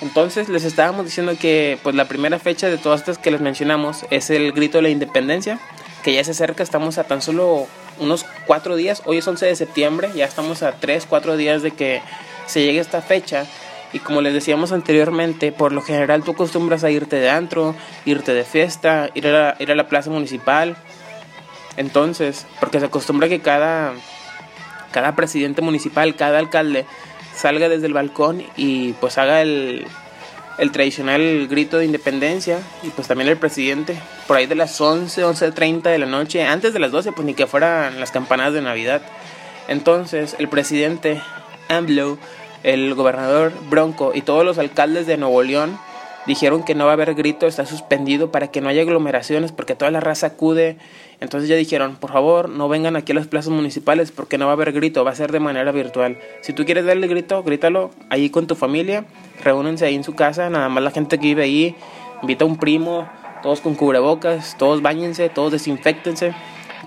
Entonces 0.00 0.48
les 0.48 0.64
estábamos 0.64 1.04
diciendo 1.04 1.32
que 1.38 1.78
pues 1.82 1.94
la 1.94 2.06
primera 2.06 2.38
fecha 2.38 2.68
de 2.68 2.78
todas 2.78 3.00
estas 3.00 3.18
que 3.18 3.30
les 3.30 3.40
mencionamos 3.40 4.06
es 4.10 4.30
el 4.30 4.52
grito 4.52 4.78
de 4.78 4.82
la 4.82 4.90
independencia, 4.90 5.58
que 6.04 6.12
ya 6.12 6.22
se 6.22 6.30
acerca, 6.30 6.62
estamos 6.62 6.98
a 6.98 7.04
tan 7.04 7.20
solo 7.20 7.66
unos 7.98 8.24
cuatro 8.46 8.76
días, 8.76 9.02
hoy 9.06 9.18
es 9.18 9.26
11 9.26 9.46
de 9.46 9.56
septiembre, 9.56 10.10
ya 10.14 10.24
estamos 10.24 10.62
a 10.62 10.72
tres, 10.72 11.06
cuatro 11.08 11.36
días 11.36 11.62
de 11.62 11.72
que 11.72 12.00
se 12.46 12.62
llegue 12.62 12.78
esta 12.78 13.02
fecha. 13.02 13.46
Y 13.92 14.00
como 14.00 14.20
les 14.20 14.34
decíamos 14.34 14.70
anteriormente, 14.72 15.50
por 15.50 15.72
lo 15.72 15.80
general 15.80 16.22
tú 16.22 16.32
acostumbras 16.32 16.84
a 16.84 16.90
irte 16.90 17.16
de 17.16 17.30
antro, 17.30 17.74
irte 18.04 18.34
de 18.34 18.44
fiesta, 18.44 19.08
ir 19.14 19.26
a 19.26 19.32
la, 19.32 19.56
ir 19.58 19.72
a 19.72 19.74
la 19.74 19.88
plaza 19.88 20.10
municipal. 20.10 20.76
Entonces, 21.76 22.46
porque 22.60 22.80
se 22.80 22.86
acostumbra 22.86 23.28
que 23.28 23.40
cada, 23.40 23.94
cada 24.92 25.16
presidente 25.16 25.62
municipal, 25.62 26.16
cada 26.16 26.38
alcalde, 26.38 26.84
salga 27.38 27.68
desde 27.68 27.86
el 27.86 27.94
balcón 27.94 28.42
y 28.56 28.92
pues 28.94 29.16
haga 29.16 29.40
el, 29.42 29.86
el 30.58 30.72
tradicional 30.72 31.46
grito 31.48 31.78
de 31.78 31.84
independencia 31.84 32.58
y 32.82 32.88
pues 32.88 33.06
también 33.06 33.28
el 33.28 33.36
presidente 33.36 33.96
por 34.26 34.36
ahí 34.36 34.46
de 34.46 34.56
las 34.56 34.78
11, 34.80 35.24
11.30 35.24 35.82
de 35.82 35.98
la 35.98 36.06
noche, 36.06 36.44
antes 36.44 36.72
de 36.72 36.80
las 36.80 36.90
12 36.90 37.12
pues 37.12 37.24
ni 37.24 37.34
que 37.34 37.46
fueran 37.46 38.00
las 38.00 38.10
campanadas 38.10 38.54
de 38.54 38.62
Navidad. 38.62 39.02
Entonces 39.68 40.34
el 40.38 40.48
presidente 40.48 41.22
AMLO, 41.68 42.18
el 42.64 42.94
gobernador 42.94 43.52
Bronco 43.70 44.12
y 44.14 44.22
todos 44.22 44.44
los 44.44 44.58
alcaldes 44.58 45.06
de 45.06 45.16
Nuevo 45.16 45.42
León 45.42 45.78
dijeron 46.28 46.62
que 46.62 46.74
no 46.74 46.84
va 46.84 46.90
a 46.90 46.92
haber 46.92 47.14
grito, 47.14 47.46
está 47.46 47.64
suspendido 47.64 48.30
para 48.30 48.48
que 48.48 48.60
no 48.60 48.68
haya 48.68 48.82
aglomeraciones 48.82 49.50
porque 49.50 49.74
toda 49.74 49.90
la 49.90 49.98
raza 49.98 50.28
acude. 50.28 50.76
Entonces 51.20 51.48
ya 51.48 51.56
dijeron, 51.56 51.96
por 51.96 52.12
favor, 52.12 52.50
no 52.50 52.68
vengan 52.68 52.96
aquí 52.96 53.12
a 53.12 53.14
las 53.14 53.26
plazas 53.26 53.50
municipales 53.50 54.12
porque 54.12 54.36
no 54.36 54.44
va 54.44 54.52
a 54.52 54.54
haber 54.54 54.72
grito, 54.72 55.04
va 55.04 55.10
a 55.10 55.14
ser 55.14 55.32
de 55.32 55.40
manera 55.40 55.72
virtual. 55.72 56.18
Si 56.42 56.52
tú 56.52 56.66
quieres 56.66 56.84
darle 56.84 57.06
grito, 57.08 57.42
grítalo 57.42 57.90
ahí 58.10 58.28
con 58.28 58.46
tu 58.46 58.54
familia, 58.54 59.06
reúnense 59.42 59.86
ahí 59.86 59.94
en 59.94 60.04
su 60.04 60.14
casa, 60.14 60.50
nada 60.50 60.68
más 60.68 60.84
la 60.84 60.90
gente 60.90 61.18
que 61.18 61.28
vive 61.28 61.44
ahí, 61.44 61.74
invita 62.20 62.44
a 62.44 62.46
un 62.46 62.58
primo, 62.58 63.08
todos 63.42 63.62
con 63.62 63.74
cubrebocas, 63.74 64.56
todos 64.58 64.82
bañense, 64.82 65.30
todos 65.30 65.52
desinfectense. 65.52 66.34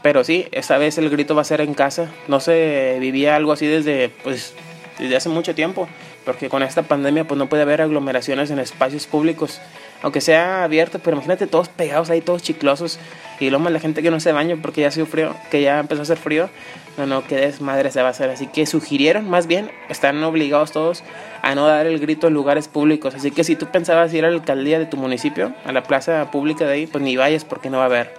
Pero 0.03 0.24
sí, 0.24 0.45
esta 0.51 0.77
vez 0.77 1.00
el 1.00 1.10
grito 1.10 1.33
va 1.36 1.41
a 1.41 1.45
ser 1.45 1.62
en 1.62 1.74
casa. 1.74 2.12
No 2.27 2.39
se 2.39 2.98
vivía 3.00 3.36
algo 3.36 3.51
así 3.51 3.65
desde, 3.65 4.10
pues, 4.24 4.53
desde 5.00 5.15
hace 5.15 5.29
mucho 5.29 5.55
tiempo 5.55 5.88
porque 6.25 6.50
con 6.50 6.63
esta 6.63 6.84
pandemia 6.84 7.25
pues 7.25 7.38
no 7.38 7.48
puede 7.48 7.63
haber 7.63 7.82
aglomeraciones 7.82 8.51
en 8.51 8.60
espacios 8.60 9.08
públicos, 9.08 9.60
aunque 10.01 10.22
sea 10.22 10.63
abierto, 10.63 11.00
pero 11.00 11.16
imagínate 11.16 11.48
todos 11.48 11.70
pegados 11.70 12.10
ahí, 12.10 12.22
todos 12.22 12.42
chiclosos, 12.42 13.00
y 13.40 13.50
luego 13.50 13.63
más 13.63 13.74
la 13.74 13.80
gente 13.80 14.01
que 14.01 14.12
no 14.12 14.20
se 14.20 14.32
baña 14.32 14.56
porque 14.62 14.82
ya 14.82 14.92
frío, 15.06 15.36
que 15.50 15.62
ya 15.62 15.80
empezó 15.80 16.01
a 16.01 16.04
hacer 16.04 16.18
frío, 16.18 16.50
no, 16.98 17.06
no, 17.06 17.24
qué 17.24 17.36
desmadre 17.36 17.92
se 17.92 18.01
va 18.01 18.10
a 18.10 18.12
hacer, 18.12 18.30
así 18.30 18.48
que 18.48 18.66
sugirieron, 18.66 19.30
más 19.30 19.48
bien, 19.48 19.72
están 19.90 20.24
obligados 20.24 20.72
todos 20.72 21.04
a 21.42 21.56
no 21.56 21.68
dar 21.68 21.88
el 21.88 22.00
grito 22.00 22.28
en 22.28 22.34
lugares 22.34 22.68
públicos, 22.68 23.16
así 23.16 23.32
que 23.32 23.44
si 23.44 23.56
tú 23.56 23.68
pensabas 23.68 24.13
ir 24.13 24.25
a 24.25 24.30
la 24.30 24.36
alcaldía 24.36 24.80
de 24.80 24.86
tu 24.86 24.98
municipio, 24.98 25.54
a 25.66 25.72
la 25.72 25.84
plaza 25.84 26.30
pública 26.32 26.66
de 26.66 26.74
ahí, 26.74 26.88
pues 26.88 27.04
ni 27.04 27.16
vayas 27.16 27.46
porque 27.46 27.70
no 27.70 27.78
va 27.78 27.84
a 27.84 27.88
haber, 27.88 28.13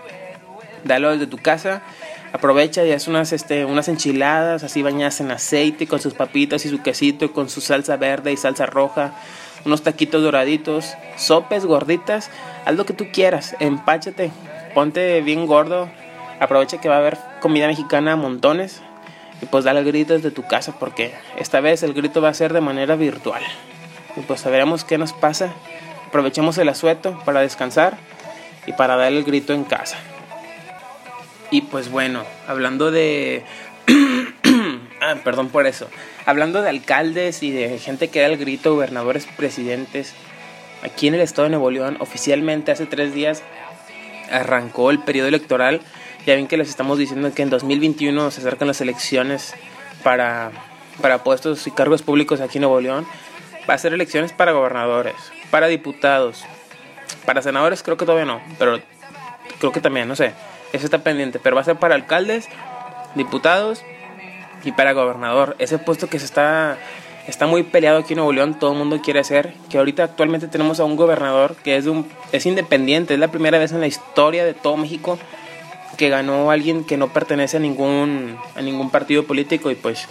dalo 0.84 1.12
desde 1.12 1.26
tu 1.26 1.38
casa, 1.38 1.82
aprovecha 2.32 2.84
y 2.84 2.92
hace 2.92 3.10
unas, 3.10 3.32
este, 3.32 3.64
unas 3.64 3.88
enchiladas 3.88 4.62
así 4.64 4.82
bañadas 4.82 5.20
en 5.20 5.30
aceite 5.30 5.86
con 5.86 6.00
sus 6.00 6.14
papitas 6.14 6.64
y 6.64 6.68
su 6.68 6.82
quesito 6.82 7.32
con 7.32 7.48
su 7.48 7.60
salsa 7.60 7.96
verde 7.96 8.32
y 8.32 8.36
salsa 8.36 8.66
roja, 8.66 9.14
unos 9.64 9.82
taquitos 9.82 10.22
doraditos, 10.22 10.94
sopes 11.16 11.66
gorditas, 11.66 12.30
haz 12.64 12.74
lo 12.74 12.86
que 12.86 12.94
tú 12.94 13.06
quieras, 13.12 13.54
empáchate, 13.60 14.30
ponte 14.74 15.20
bien 15.20 15.46
gordo, 15.46 15.88
aprovecha 16.40 16.80
que 16.80 16.88
va 16.88 16.96
a 16.96 16.98
haber 16.98 17.18
comida 17.40 17.66
mexicana 17.66 18.12
a 18.12 18.16
montones 18.16 18.80
y 19.40 19.46
pues 19.46 19.64
dale 19.64 19.82
gritos 19.82 20.22
de 20.22 20.30
tu 20.30 20.42
casa 20.42 20.74
porque 20.78 21.14
esta 21.36 21.60
vez 21.60 21.82
el 21.82 21.94
grito 21.94 22.22
va 22.22 22.30
a 22.30 22.34
ser 22.34 22.52
de 22.52 22.60
manera 22.60 22.96
virtual. 22.96 23.42
Y 24.16 24.20
pues 24.20 24.44
veremos 24.44 24.84
qué 24.84 24.98
nos 24.98 25.12
pasa. 25.12 25.52
Aprovechemos 26.06 26.58
el 26.58 26.68
asueto 26.68 27.18
para 27.24 27.40
descansar 27.40 27.96
y 28.66 28.72
para 28.72 28.96
dar 28.96 29.12
el 29.12 29.24
grito 29.24 29.52
en 29.52 29.64
casa. 29.64 29.96
Y 31.52 31.60
pues 31.60 31.90
bueno, 31.90 32.24
hablando 32.48 32.90
de... 32.90 33.44
ah, 35.02 35.16
perdón 35.22 35.50
por 35.50 35.66
eso. 35.66 35.86
Hablando 36.24 36.62
de 36.62 36.70
alcaldes 36.70 37.42
y 37.42 37.50
de 37.50 37.78
gente 37.78 38.08
que 38.08 38.20
da 38.20 38.26
el 38.26 38.38
grito, 38.38 38.72
gobernadores, 38.74 39.26
presidentes, 39.36 40.14
aquí 40.82 41.08
en 41.08 41.14
el 41.14 41.20
estado 41.20 41.44
de 41.44 41.50
Nuevo 41.50 41.70
León, 41.70 41.98
oficialmente 42.00 42.72
hace 42.72 42.86
tres 42.86 43.12
días 43.12 43.42
arrancó 44.30 44.90
el 44.90 45.00
periodo 45.00 45.28
electoral. 45.28 45.82
Ya 46.26 46.36
ven 46.36 46.46
que 46.46 46.56
les 46.56 46.70
estamos 46.70 46.98
diciendo 46.98 47.34
que 47.34 47.42
en 47.42 47.50
2021 47.50 48.30
se 48.30 48.40
acercan 48.40 48.68
las 48.68 48.80
elecciones 48.80 49.52
para, 50.02 50.52
para 51.02 51.22
puestos 51.22 51.66
y 51.66 51.70
cargos 51.70 52.00
públicos 52.00 52.40
aquí 52.40 52.56
en 52.56 52.62
Nuevo 52.62 52.80
León. 52.80 53.06
Va 53.68 53.74
a 53.74 53.78
ser 53.78 53.92
elecciones 53.92 54.32
para 54.32 54.52
gobernadores, 54.52 55.16
para 55.50 55.66
diputados, 55.66 56.46
para 57.26 57.42
senadores 57.42 57.82
creo 57.82 57.98
que 57.98 58.06
todavía 58.06 58.24
no, 58.24 58.40
pero 58.58 58.80
creo 59.58 59.72
que 59.72 59.80
también, 59.80 60.08
no 60.08 60.16
sé. 60.16 60.32
Eso 60.72 60.86
está 60.86 60.98
pendiente, 60.98 61.38
pero 61.38 61.56
va 61.56 61.62
a 61.62 61.64
ser 61.64 61.76
para 61.76 61.94
alcaldes, 61.94 62.48
diputados 63.14 63.82
y 64.64 64.72
para 64.72 64.92
gobernador. 64.92 65.56
Ese 65.58 65.78
puesto 65.78 66.08
que 66.08 66.18
se 66.18 66.24
está 66.24 66.78
está 67.26 67.46
muy 67.46 67.62
peleado 67.62 67.98
aquí 67.98 68.14
en 68.14 68.18
Nuevo 68.18 68.32
León, 68.32 68.58
todo 68.58 68.72
el 68.72 68.78
mundo 68.78 69.00
quiere 69.00 69.20
hacer, 69.20 69.54
que 69.70 69.78
ahorita 69.78 70.02
actualmente 70.02 70.48
tenemos 70.48 70.80
a 70.80 70.84
un 70.84 70.96
gobernador 70.96 71.54
que 71.62 71.76
es 71.76 71.86
un 71.86 72.06
es 72.32 72.46
independiente, 72.46 73.14
es 73.14 73.20
la 73.20 73.28
primera 73.28 73.58
vez 73.58 73.72
en 73.72 73.80
la 73.80 73.86
historia 73.86 74.44
de 74.44 74.54
todo 74.54 74.76
México 74.76 75.18
que 75.96 76.08
ganó 76.08 76.50
alguien 76.50 76.84
que 76.84 76.96
no 76.96 77.12
pertenece 77.12 77.58
a 77.58 77.60
ningún 77.60 78.36
a 78.56 78.62
ningún 78.62 78.90
partido 78.90 79.24
político 79.24 79.70
y 79.70 79.74
pues 79.74 80.08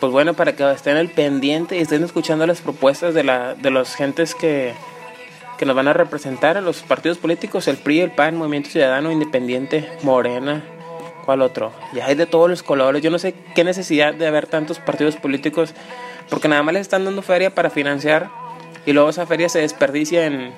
pues 0.00 0.12
bueno, 0.12 0.34
para 0.34 0.54
que 0.54 0.70
estén 0.70 0.96
el 0.96 1.08
pendiente 1.08 1.76
y 1.76 1.80
estén 1.80 2.04
escuchando 2.04 2.46
las 2.46 2.60
propuestas 2.60 3.14
de 3.14 3.24
la 3.24 3.54
de 3.54 3.70
los 3.70 3.94
gentes 3.94 4.34
que 4.34 4.74
que 5.58 5.66
nos 5.66 5.76
van 5.76 5.88
a 5.88 5.92
representar 5.92 6.56
a 6.56 6.60
los 6.60 6.82
partidos 6.82 7.18
políticos, 7.18 7.68
el 7.68 7.76
PRI, 7.76 8.00
el 8.00 8.10
PAN, 8.10 8.36
Movimiento 8.36 8.70
Ciudadano, 8.70 9.10
Independiente, 9.10 9.90
Morena, 10.02 10.64
¿cuál 11.24 11.42
otro? 11.42 11.72
Ya 11.92 12.06
hay 12.06 12.14
de 12.14 12.26
todos 12.26 12.48
los 12.48 12.62
colores, 12.62 13.02
yo 13.02 13.10
no 13.10 13.18
sé 13.18 13.34
qué 13.54 13.64
necesidad 13.64 14.14
de 14.14 14.26
haber 14.26 14.46
tantos 14.46 14.78
partidos 14.78 15.16
políticos, 15.16 15.74
porque 16.28 16.48
nada 16.48 16.62
más 16.62 16.74
les 16.74 16.82
están 16.82 17.04
dando 17.04 17.22
feria 17.22 17.54
para 17.54 17.70
financiar 17.70 18.28
y 18.84 18.92
luego 18.92 19.10
esa 19.10 19.26
feria 19.26 19.48
se 19.48 19.60
desperdicia 19.60 20.26
en, 20.26 20.52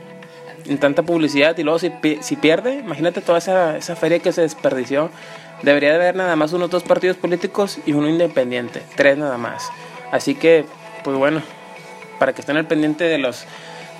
en 0.66 0.78
tanta 0.78 1.02
publicidad 1.02 1.56
y 1.56 1.62
luego 1.62 1.78
si, 1.78 1.92
si 2.20 2.36
pierde, 2.36 2.74
imagínate 2.74 3.20
toda 3.20 3.38
esa, 3.38 3.76
esa 3.76 3.96
feria 3.96 4.18
que 4.18 4.32
se 4.32 4.42
desperdició, 4.42 5.10
debería 5.62 5.90
de 5.90 5.96
haber 5.96 6.16
nada 6.16 6.36
más 6.36 6.52
unos 6.52 6.70
dos 6.70 6.82
partidos 6.82 7.16
políticos 7.16 7.78
y 7.86 7.92
uno 7.92 8.08
independiente, 8.08 8.82
tres 8.96 9.16
nada 9.18 9.38
más. 9.38 9.70
Así 10.10 10.34
que, 10.34 10.64
pues 11.04 11.16
bueno, 11.16 11.42
para 12.18 12.32
que 12.32 12.40
estén 12.40 12.56
al 12.56 12.66
pendiente 12.66 13.04
de 13.04 13.18
los 13.18 13.44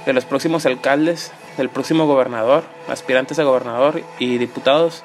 de 0.09 0.15
los 0.15 0.25
próximos 0.25 0.65
alcaldes, 0.65 1.33
del 1.59 1.69
próximo 1.69 2.07
gobernador, 2.07 2.65
aspirantes 2.89 3.39
a 3.39 3.45
gobernador 3.45 4.03
y 4.19 4.39
diputados 4.39 5.05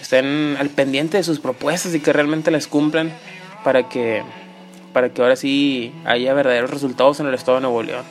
estén 0.00 0.56
al 0.56 0.70
pendiente 0.70 1.16
de 1.16 1.24
sus 1.24 1.40
propuestas 1.40 1.94
y 1.94 2.00
que 2.00 2.12
realmente 2.12 2.52
las 2.52 2.68
cumplan 2.68 3.12
para 3.64 3.88
que 3.88 4.22
para 4.92 5.08
que 5.10 5.20
ahora 5.20 5.34
sí 5.34 5.92
haya 6.04 6.32
verdaderos 6.32 6.70
resultados 6.70 7.18
en 7.18 7.26
el 7.26 7.34
estado 7.34 7.56
de 7.56 7.62
Nuevo 7.62 7.82
León. 7.82 8.04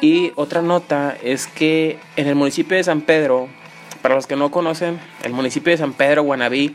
Y 0.00 0.32
otra 0.34 0.62
nota 0.62 1.14
es 1.22 1.46
que 1.46 1.98
en 2.16 2.26
el 2.26 2.34
municipio 2.34 2.76
de 2.76 2.84
San 2.84 3.02
Pedro, 3.02 3.48
para 4.00 4.14
los 4.14 4.26
que 4.26 4.36
no 4.36 4.50
conocen, 4.50 4.98
el 5.24 5.32
municipio 5.32 5.70
de 5.70 5.76
San 5.76 5.92
Pedro, 5.92 6.22
Guanabí, 6.22 6.74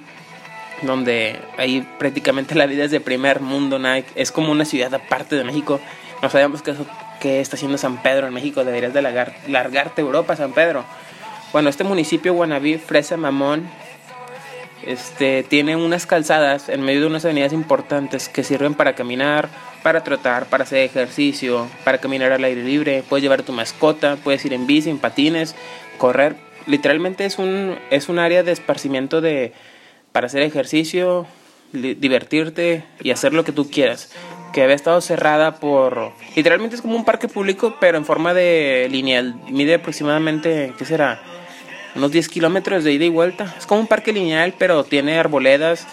donde 0.84 1.40
ahí 1.58 1.88
prácticamente 1.98 2.54
la 2.56 2.68
vida 2.68 2.86
es 2.86 2.92
de 2.92 3.00
primer 3.00 3.40
mundo, 3.40 3.80
es 4.16 4.32
como 4.32 4.52
una 4.52 4.66
ciudad 4.66 4.94
aparte 4.94 5.36
de 5.36 5.44
México. 5.44 5.80
No 6.22 6.30
sabemos 6.30 6.62
que 6.62 6.74
¿Qué 7.24 7.40
está 7.40 7.56
haciendo 7.56 7.78
San 7.78 8.04
Pedro 8.04 8.28
en 8.28 8.34
México? 8.34 8.66
Deberías 8.66 8.94
de 8.94 9.02
largarte 9.02 10.02
a 10.02 10.04
Europa, 10.04 10.36
San 10.36 10.52
Pedro. 10.52 10.84
Bueno, 11.54 11.70
este 11.70 11.86
municipio, 11.86 12.34
Guanabí, 12.34 12.78
Fresa, 12.78 13.16
Mamón, 13.16 13.66
este, 14.86 15.44
tiene 15.44 15.78
unas 15.78 16.06
calzadas 16.06 16.68
en 16.68 16.82
medio 16.82 17.00
de 17.00 17.08
unas 17.08 17.24
avenidas 17.24 17.54
importantes 17.54 18.28
que 18.28 18.44
sirven 18.44 18.74
para 18.74 18.94
caminar, 18.96 19.48
para 19.84 20.04
trotar, 20.04 20.48
para 20.48 20.66
hacer 20.66 20.80
ejercicio, 20.80 21.66
para 21.86 22.00
caminar 22.00 22.34
al 22.34 22.44
aire 22.44 22.62
libre. 22.62 23.06
Puedes 23.08 23.24
llevar 23.24 23.44
tu 23.44 23.54
mascota, 23.54 24.18
puedes 24.22 24.44
ir 24.44 24.52
en 24.52 24.68
bici, 24.68 24.90
en 24.90 25.00
patines, 25.00 25.56
correr. 25.98 26.36
Literalmente 26.66 27.24
es 27.24 27.40
un, 27.40 27.80
es 27.90 28.10
un 28.10 28.20
área 28.20 28.44
de 28.44 28.52
esparcimiento 28.52 29.22
de, 29.22 29.54
para 30.12 30.26
hacer 30.26 30.42
ejercicio, 30.42 31.26
divertirte 31.72 32.84
y 33.02 33.12
hacer 33.12 33.34
lo 33.34 33.46
que 33.46 33.54
tú 33.54 33.70
quieras 33.72 34.10
que 34.54 34.64
había 34.64 34.76
estado 34.76 35.02
cerrada 35.02 35.56
por... 35.56 36.12
Literalmente 36.36 36.78
es 36.78 36.82
como 36.82 36.96
un 36.96 37.04
parque 37.04 37.28
público, 37.28 37.76
pero 37.82 37.98
en 37.98 38.06
forma 38.06 38.34
de 38.34 38.88
lineal. 38.90 39.36
Mide 39.50 39.74
aproximadamente, 39.74 40.72
¿qué 40.78 40.86
será? 40.86 41.22
Unos 41.96 42.12
10 42.12 42.30
kilómetros 42.30 42.86
de 42.86 42.94
ida 42.94 43.04
y 43.04 43.10
vuelta. 43.10 43.54
Es 43.58 43.66
como 43.66 43.82
un 43.82 43.88
parque 43.88 44.14
lineal, 44.14 44.54
pero 44.58 44.84
tiene 44.86 45.20
arboledas, 45.20 45.86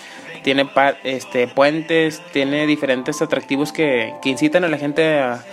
tiene 0.45 0.69
este, 1.02 1.49
puentes, 1.49 2.23
tiene 2.33 2.67
diferentes 2.67 3.21
atractivos 3.21 3.73
que, 3.73 4.14
que 4.23 4.29
incitan 4.29 4.62
a 4.64 4.69
la 4.69 4.79
gente 4.79 5.19
a, 5.19 5.45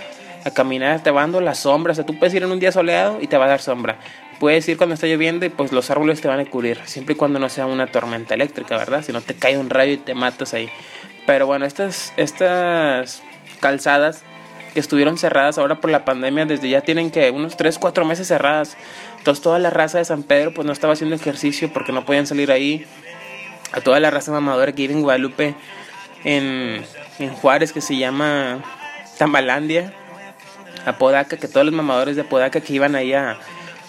caminar. 0.54 1.04
Te 1.04 1.12
va 1.12 1.22
dando 1.22 1.42
la 1.42 1.56
sombra. 1.56 1.92
O 1.92 1.96
sea, 1.96 2.06
tú 2.06 2.18
puedes 2.18 2.34
ir 2.34 2.44
en 2.44 2.52
un 2.52 2.60
día 2.60 2.72
soleado 2.72 3.20
y 3.22 3.28
te 3.28 3.38
va 3.38 3.46
a 3.46 3.50
dar 3.50 3.60
sombra. 3.60 3.98
Puedes 4.40 4.70
ir 4.70 4.78
cuando 4.78 4.94
está 4.94 5.08
lloviendo 5.08 5.46
y 5.46 5.50
pues 5.50 5.74
los 5.74 5.90
árboles 5.90 6.22
te 6.22 6.30
van 6.30 6.40
a 6.40 6.46
cubrir. 6.46 6.80
Siempre 6.86 7.16
y 7.16 7.18
cuando 7.18 7.40
no 7.40 7.50
sea 7.50 7.66
una 7.66 7.88
tormenta 7.88 8.36
eléctrica, 8.36 8.78
¿verdad? 8.78 9.04
Si 9.04 9.12
no 9.12 9.20
te 9.20 9.34
cae 9.34 9.58
un 9.58 9.70
rayo 9.70 9.94
y 9.94 9.98
te 9.98 10.14
matas 10.14 10.54
ahí. 10.54 10.70
Pero 11.28 11.46
bueno, 11.46 11.66
estas, 11.66 12.14
estas 12.16 13.22
calzadas 13.60 14.24
que 14.74 14.80
estuvieron 14.80 15.18
cerradas 15.18 15.58
ahora 15.58 15.82
por 15.82 15.92
la 15.92 16.06
pandemia, 16.06 16.46
desde 16.46 16.70
ya 16.70 16.82
tienen 16.82 17.12
que 17.12 17.30
unos 17.32 17.58
3, 17.58 17.78
4 17.78 18.06
meses 18.06 18.30
cerradas. 18.30 18.78
Entonces 19.18 19.44
toda 19.44 19.60
la 19.60 19.70
raza 19.70 19.98
de 19.98 20.06
San 20.06 20.24
Pedro 20.24 20.54
pues 20.54 20.66
no 20.66 20.72
estaba 20.72 20.94
haciendo 20.94 21.18
ejercicio 21.18 21.72
porque 21.74 21.92
no 21.92 22.06
podían 22.06 22.26
salir 22.26 22.50
ahí. 22.50 22.86
A 23.74 23.82
toda 23.82 24.00
la 24.00 24.10
raza 24.10 24.32
mamadora 24.32 24.72
que 24.72 24.84
vive 24.84 24.94
en 24.94 25.02
Guadalupe, 25.02 25.54
en, 26.24 26.86
en 27.20 27.34
Juárez, 27.34 27.74
que 27.74 27.82
se 27.82 27.98
llama 27.98 28.64
Tambalandia, 29.18 29.94
a 30.86 30.98
Podaca, 30.98 31.36
que 31.36 31.50
todos 31.50 31.66
los 31.66 31.76
mamadores 31.76 32.16
de 32.16 32.24
Podaca 32.24 32.62
que 32.62 32.72
iban 32.74 32.96
ahí 32.96 33.12
a, 33.12 33.38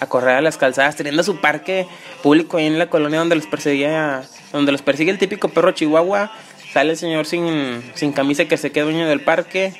a 0.00 0.06
correr 0.06 0.34
a 0.34 0.40
las 0.40 0.56
calzadas, 0.56 0.96
teniendo 0.96 1.22
su 1.22 1.40
parque 1.40 1.86
público 2.20 2.56
ahí 2.56 2.66
en 2.66 2.80
la 2.80 2.90
colonia 2.90 3.20
donde 3.20 3.36
los 3.36 3.46
perseguía, 3.46 4.24
donde 4.52 4.72
los 4.72 4.82
persigue 4.82 5.12
el 5.12 5.18
típico 5.18 5.48
perro 5.48 5.70
chihuahua, 5.70 6.32
sale 6.78 6.92
el 6.92 6.96
señor 6.96 7.26
sin, 7.26 7.82
sin 7.94 8.12
camisa 8.12 8.44
que 8.44 8.56
se 8.56 8.70
queda 8.70 8.84
dueño 8.84 9.08
del 9.08 9.20
parque 9.20 9.72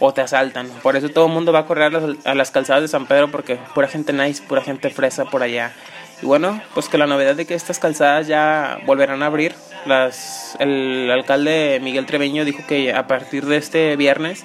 o 0.00 0.12
te 0.12 0.20
asaltan. 0.20 0.68
Por 0.82 0.96
eso 0.96 1.08
todo 1.08 1.26
el 1.26 1.32
mundo 1.32 1.52
va 1.52 1.60
a 1.60 1.66
correr 1.66 1.94
a 2.24 2.34
las, 2.34 2.50
calzadas 2.50 2.82
de 2.82 2.88
San 2.88 3.06
Pedro 3.06 3.30
porque 3.30 3.56
pura 3.72 3.86
gente 3.86 4.12
nice, 4.12 4.42
pura 4.42 4.60
gente 4.60 4.90
fresa 4.90 5.26
por 5.26 5.44
allá. 5.44 5.72
Y 6.20 6.26
bueno, 6.26 6.60
pues 6.74 6.88
que 6.88 6.98
la 6.98 7.06
novedad 7.06 7.36
de 7.36 7.46
que 7.46 7.54
estas 7.54 7.78
calzadas 7.78 8.26
ya 8.26 8.80
volverán 8.84 9.22
a 9.22 9.26
abrir. 9.26 9.54
Las, 9.86 10.56
el 10.58 11.08
alcalde 11.12 11.78
Miguel 11.84 12.06
Treveño 12.06 12.44
dijo 12.44 12.66
que 12.66 12.92
a 12.92 13.06
partir 13.06 13.46
de 13.46 13.56
este 13.56 13.94
viernes 13.94 14.42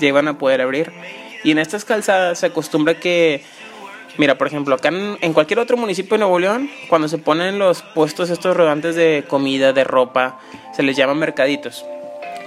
ya 0.00 0.08
iban 0.08 0.26
a 0.26 0.38
poder 0.38 0.60
abrir. 0.60 0.90
Y 1.44 1.52
en 1.52 1.58
estas 1.58 1.84
calzadas 1.84 2.40
se 2.40 2.46
acostumbra 2.46 2.94
que 2.94 3.44
Mira, 4.16 4.38
por 4.38 4.46
ejemplo, 4.46 4.74
acá 4.76 4.90
en, 4.90 5.32
cualquier 5.32 5.58
otro 5.58 5.76
municipio 5.76 6.14
de 6.14 6.18
Nuevo 6.18 6.38
León, 6.38 6.70
cuando 6.88 7.08
se 7.08 7.18
ponen 7.18 7.58
los 7.58 7.82
puestos 7.82 8.30
estos 8.30 8.56
rodantes 8.56 8.94
de 8.94 9.24
comida, 9.26 9.72
de 9.72 9.82
ropa, 9.82 10.38
se 10.74 10.84
les 10.84 10.96
llama 10.96 11.14
mercaditos. 11.14 11.84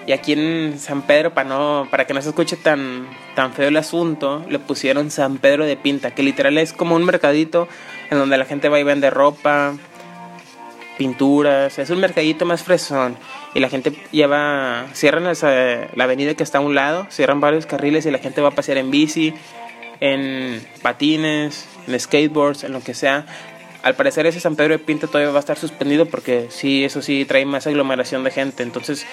Y 0.06 0.14
aquí 0.14 0.32
en 0.32 0.80
San 0.80 1.02
Pedro, 1.02 1.34
para, 1.34 1.50
no, 1.50 1.88
para 1.92 2.08
que 2.08 2.14
no 2.14 2.22
se 2.22 2.30
escuche 2.30 2.56
tan, 2.56 3.10
tan 3.36 3.52
feo 3.52 3.68
el 3.68 3.76
asunto, 3.76 4.46
le 4.50 4.60
pusieron 4.60 5.12
San 5.12 5.38
Pedro 5.38 5.66
de 5.66 5.76
Pinta, 5.76 6.12
que 6.12 6.24
literal 6.24 6.58
es 6.58 6.72
como 6.72 6.96
un 6.96 7.04
mercadito 7.04 7.68
en 8.10 8.18
donde 8.18 8.38
la 8.38 8.46
gente 8.46 8.70
va 8.70 8.80
y 8.80 8.84
vende 8.84 9.10
ropa, 9.10 9.74
pinturas, 10.98 11.78
es 11.78 11.90
un 11.90 12.00
mercadito 12.00 12.46
más 12.46 12.64
fresón 12.64 13.18
y 13.54 13.60
la 13.60 13.70
gente 13.70 13.94
lleva, 14.12 14.86
cierran 14.94 15.24
la 15.24 16.04
avenida 16.04 16.34
que 16.36 16.44
está 16.44 16.60
a 16.60 16.62
un 16.62 16.76
lado, 16.76 17.08
cierran 17.10 17.40
varios 17.40 17.66
carriles 17.66 18.06
y 18.06 18.12
la 18.12 18.20
gente 18.20 18.42
va 18.42 18.50
a 18.50 18.52
pasear 18.52 18.78
en 18.78 18.92
bici, 18.92 19.34
en 20.00 20.66
patines, 20.82 21.66
en 21.88 22.00
skateboards, 22.00 22.64
en 22.64 22.74
lo 22.74 22.82
que 22.82 22.94
sea. 22.94 23.26
Al 23.84 23.96
parecer 23.96 24.26
ese 24.26 24.40
San 24.40 24.56
Pedro 24.56 24.74
de 24.74 24.80
Pinta 24.80 25.08
todavía 25.08 25.32
va 25.32 25.38
a 25.38 25.40
estar 25.40 25.58
suspendido 25.58 26.06
porque 26.06 26.48
sí, 26.50 26.84
eso 26.84 27.02
sí 27.02 27.26
trae 27.26 27.46
más 27.46 27.68
aglomeración 27.68 28.24
de 28.24 28.32
gente. 28.32 28.64
Entonces 28.64 29.06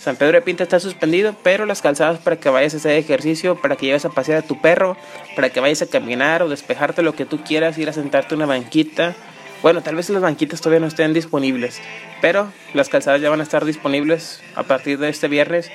San 0.00 0.16
Pedro 0.16 0.32
de 0.32 0.42
Pinta 0.42 0.62
está 0.62 0.80
suspendido, 0.80 1.36
pero 1.42 1.66
las 1.66 1.82
calzadas 1.82 2.20
para 2.20 2.36
que 2.36 2.48
vayas 2.48 2.72
a 2.72 2.78
hacer 2.78 2.92
ejercicio, 2.92 3.60
para 3.60 3.76
que 3.76 3.84
lleves 3.84 4.06
a 4.06 4.08
pasear 4.08 4.38
a 4.38 4.42
tu 4.42 4.58
perro, 4.58 4.96
para 5.36 5.50
que 5.50 5.60
vayas 5.60 5.82
a 5.82 5.86
caminar 5.88 6.42
o 6.42 6.48
despejarte 6.48 7.02
lo 7.02 7.14
que 7.14 7.26
tú 7.26 7.44
quieras, 7.44 7.76
ir 7.76 7.90
a 7.90 7.92
sentarte 7.92 8.34
en 8.34 8.38
una 8.38 8.46
banquita. 8.46 9.14
Bueno, 9.60 9.82
tal 9.82 9.96
vez 9.96 10.08
las 10.08 10.22
banquitas 10.22 10.62
todavía 10.62 10.80
no 10.80 10.86
estén 10.86 11.12
disponibles, 11.12 11.82
pero 12.22 12.50
las 12.72 12.88
calzadas 12.88 13.20
ya 13.20 13.28
van 13.28 13.40
a 13.40 13.42
estar 13.42 13.66
disponibles 13.66 14.42
a 14.54 14.62
partir 14.62 14.98
de 14.98 15.10
este 15.10 15.28
viernes. 15.28 15.70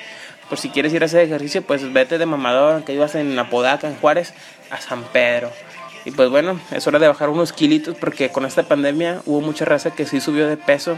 Por 0.48 0.58
si 0.58 0.70
quieres 0.70 0.92
ir 0.92 1.02
a 1.02 1.06
hacer 1.06 1.22
ejercicio, 1.22 1.62
pues 1.62 1.92
vete 1.92 2.18
de 2.18 2.26
mamador, 2.26 2.84
que 2.84 2.92
ibas 2.92 3.14
en 3.14 3.36
Apodaca, 3.38 3.88
en 3.88 3.96
Juárez, 3.96 4.32
a 4.70 4.80
San 4.80 5.02
Pedro. 5.04 5.50
Y 6.04 6.12
pues 6.12 6.30
bueno, 6.30 6.60
es 6.70 6.86
hora 6.86 7.00
de 7.00 7.08
bajar 7.08 7.30
unos 7.30 7.52
kilitos 7.52 7.96
porque 7.96 8.30
con 8.30 8.46
esta 8.46 8.62
pandemia 8.62 9.22
hubo 9.26 9.40
mucha 9.40 9.64
raza 9.64 9.90
que 9.90 10.06
sí 10.06 10.20
subió 10.20 10.46
de 10.46 10.56
peso 10.56 10.96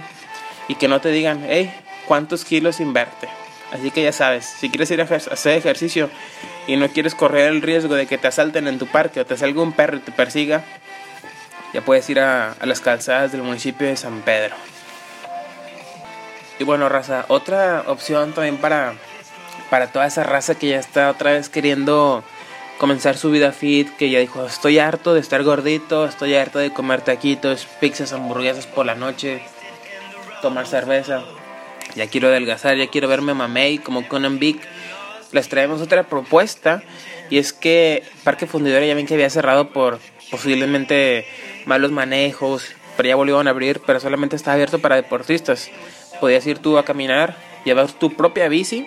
y 0.69 0.75
que 0.75 0.87
no 0.87 1.01
te 1.01 1.11
digan, 1.11 1.47
hey, 1.49 1.73
¿cuántos 2.07 2.45
kilos 2.45 2.79
inverte? 2.79 3.27
Así 3.73 3.91
que 3.91 4.03
ya 4.03 4.13
sabes, 4.13 4.45
si 4.45 4.69
quieres 4.69 4.91
ir 4.91 5.01
a 5.01 5.05
hacer 5.05 5.57
ejercicio 5.57 6.11
y 6.67 6.77
no 6.77 6.89
quieres 6.89 7.15
correr 7.15 7.51
el 7.51 7.63
riesgo 7.63 7.95
de 7.95 8.07
que 8.07 8.19
te 8.19 8.29
asalten 8.29 8.69
en 8.69 8.79
tu 8.79 8.87
parque 8.87 9.21
o 9.21 9.27
te 9.27 9.37
salga 9.37 9.63
un 9.63 9.73
perro 9.73 9.97
y 9.97 10.01
te 10.01 10.13
persiga, 10.13 10.63
ya 11.73 11.81
puedes 11.81 12.09
ir 12.11 12.21
a, 12.21 12.53
a 12.53 12.67
las 12.67 12.81
calzadas 12.81 13.33
del 13.33 13.43
municipio 13.43 13.87
de 13.87 13.97
San 13.97 14.21
Pedro. 14.21 14.55
Y 16.59 16.65
bueno, 16.65 16.89
raza, 16.89 17.25
otra 17.29 17.85
opción 17.87 18.33
también 18.33 18.57
para, 18.57 18.95
para 19.71 19.93
toda 19.93 20.07
esa 20.07 20.23
raza 20.23 20.55
que 20.55 20.69
ya 20.69 20.79
está 20.79 21.11
otra 21.11 21.33
vez 21.33 21.49
queriendo 21.49 22.25
comenzar 22.79 23.17
su 23.17 23.31
vida 23.31 23.53
fit, 23.53 23.89
que 23.97 24.09
ya 24.11 24.21
dijo, 24.21 24.47
estoy 24.47 24.79
harto 24.79 25.15
de 25.15 25.21
estar 25.21 25.43
gordito, 25.43 26.07
estoy 26.07 26.35
harto 26.35 26.59
de 26.59 26.73
comer 26.73 27.03
taquitos, 27.03 27.67
pizzas, 27.81 28.13
hamburguesas 28.13 28.67
por 28.67 28.87
la 28.87 28.95
noche, 28.95 29.43
tomar 30.43 30.67
cerveza, 30.67 31.25
ya 31.97 32.07
quiero 32.07 32.29
adelgazar, 32.29 32.77
ya 32.77 32.87
quiero 32.87 33.09
verme 33.09 33.35
mamey 33.35 33.79
como 33.79 34.07
Conan 34.07 34.39
Big. 34.39 34.61
Les 35.33 35.49
traemos 35.49 35.83
otra 35.83 36.05
propuesta 36.05 36.83
y 37.29 37.39
es 37.39 37.53
que 37.53 38.03
Parque 38.25 38.47
Fundidora 38.47 38.87
ya 38.87 38.95
ven 38.95 39.07
que 39.07 39.15
había 39.15 39.29
cerrado 39.29 39.71
por 39.71 39.99
posiblemente 40.31 41.27
malos 41.67 41.91
manejos, 41.91 42.65
pero 42.97 43.09
ya 43.09 43.17
volvieron 43.17 43.47
a 43.47 43.51
abrir, 43.51 43.81
pero 43.85 44.01
solamente 44.01 44.37
está 44.37 44.53
abierto 44.53 44.79
para 44.79 44.97
deportistas. 44.97 45.71
Podías 46.21 46.47
ir 46.47 46.59
tú 46.59 46.79
a 46.79 46.85
caminar, 46.85 47.37
llevar 47.65 47.91
tu 47.93 48.15
propia 48.15 48.49
bici 48.49 48.87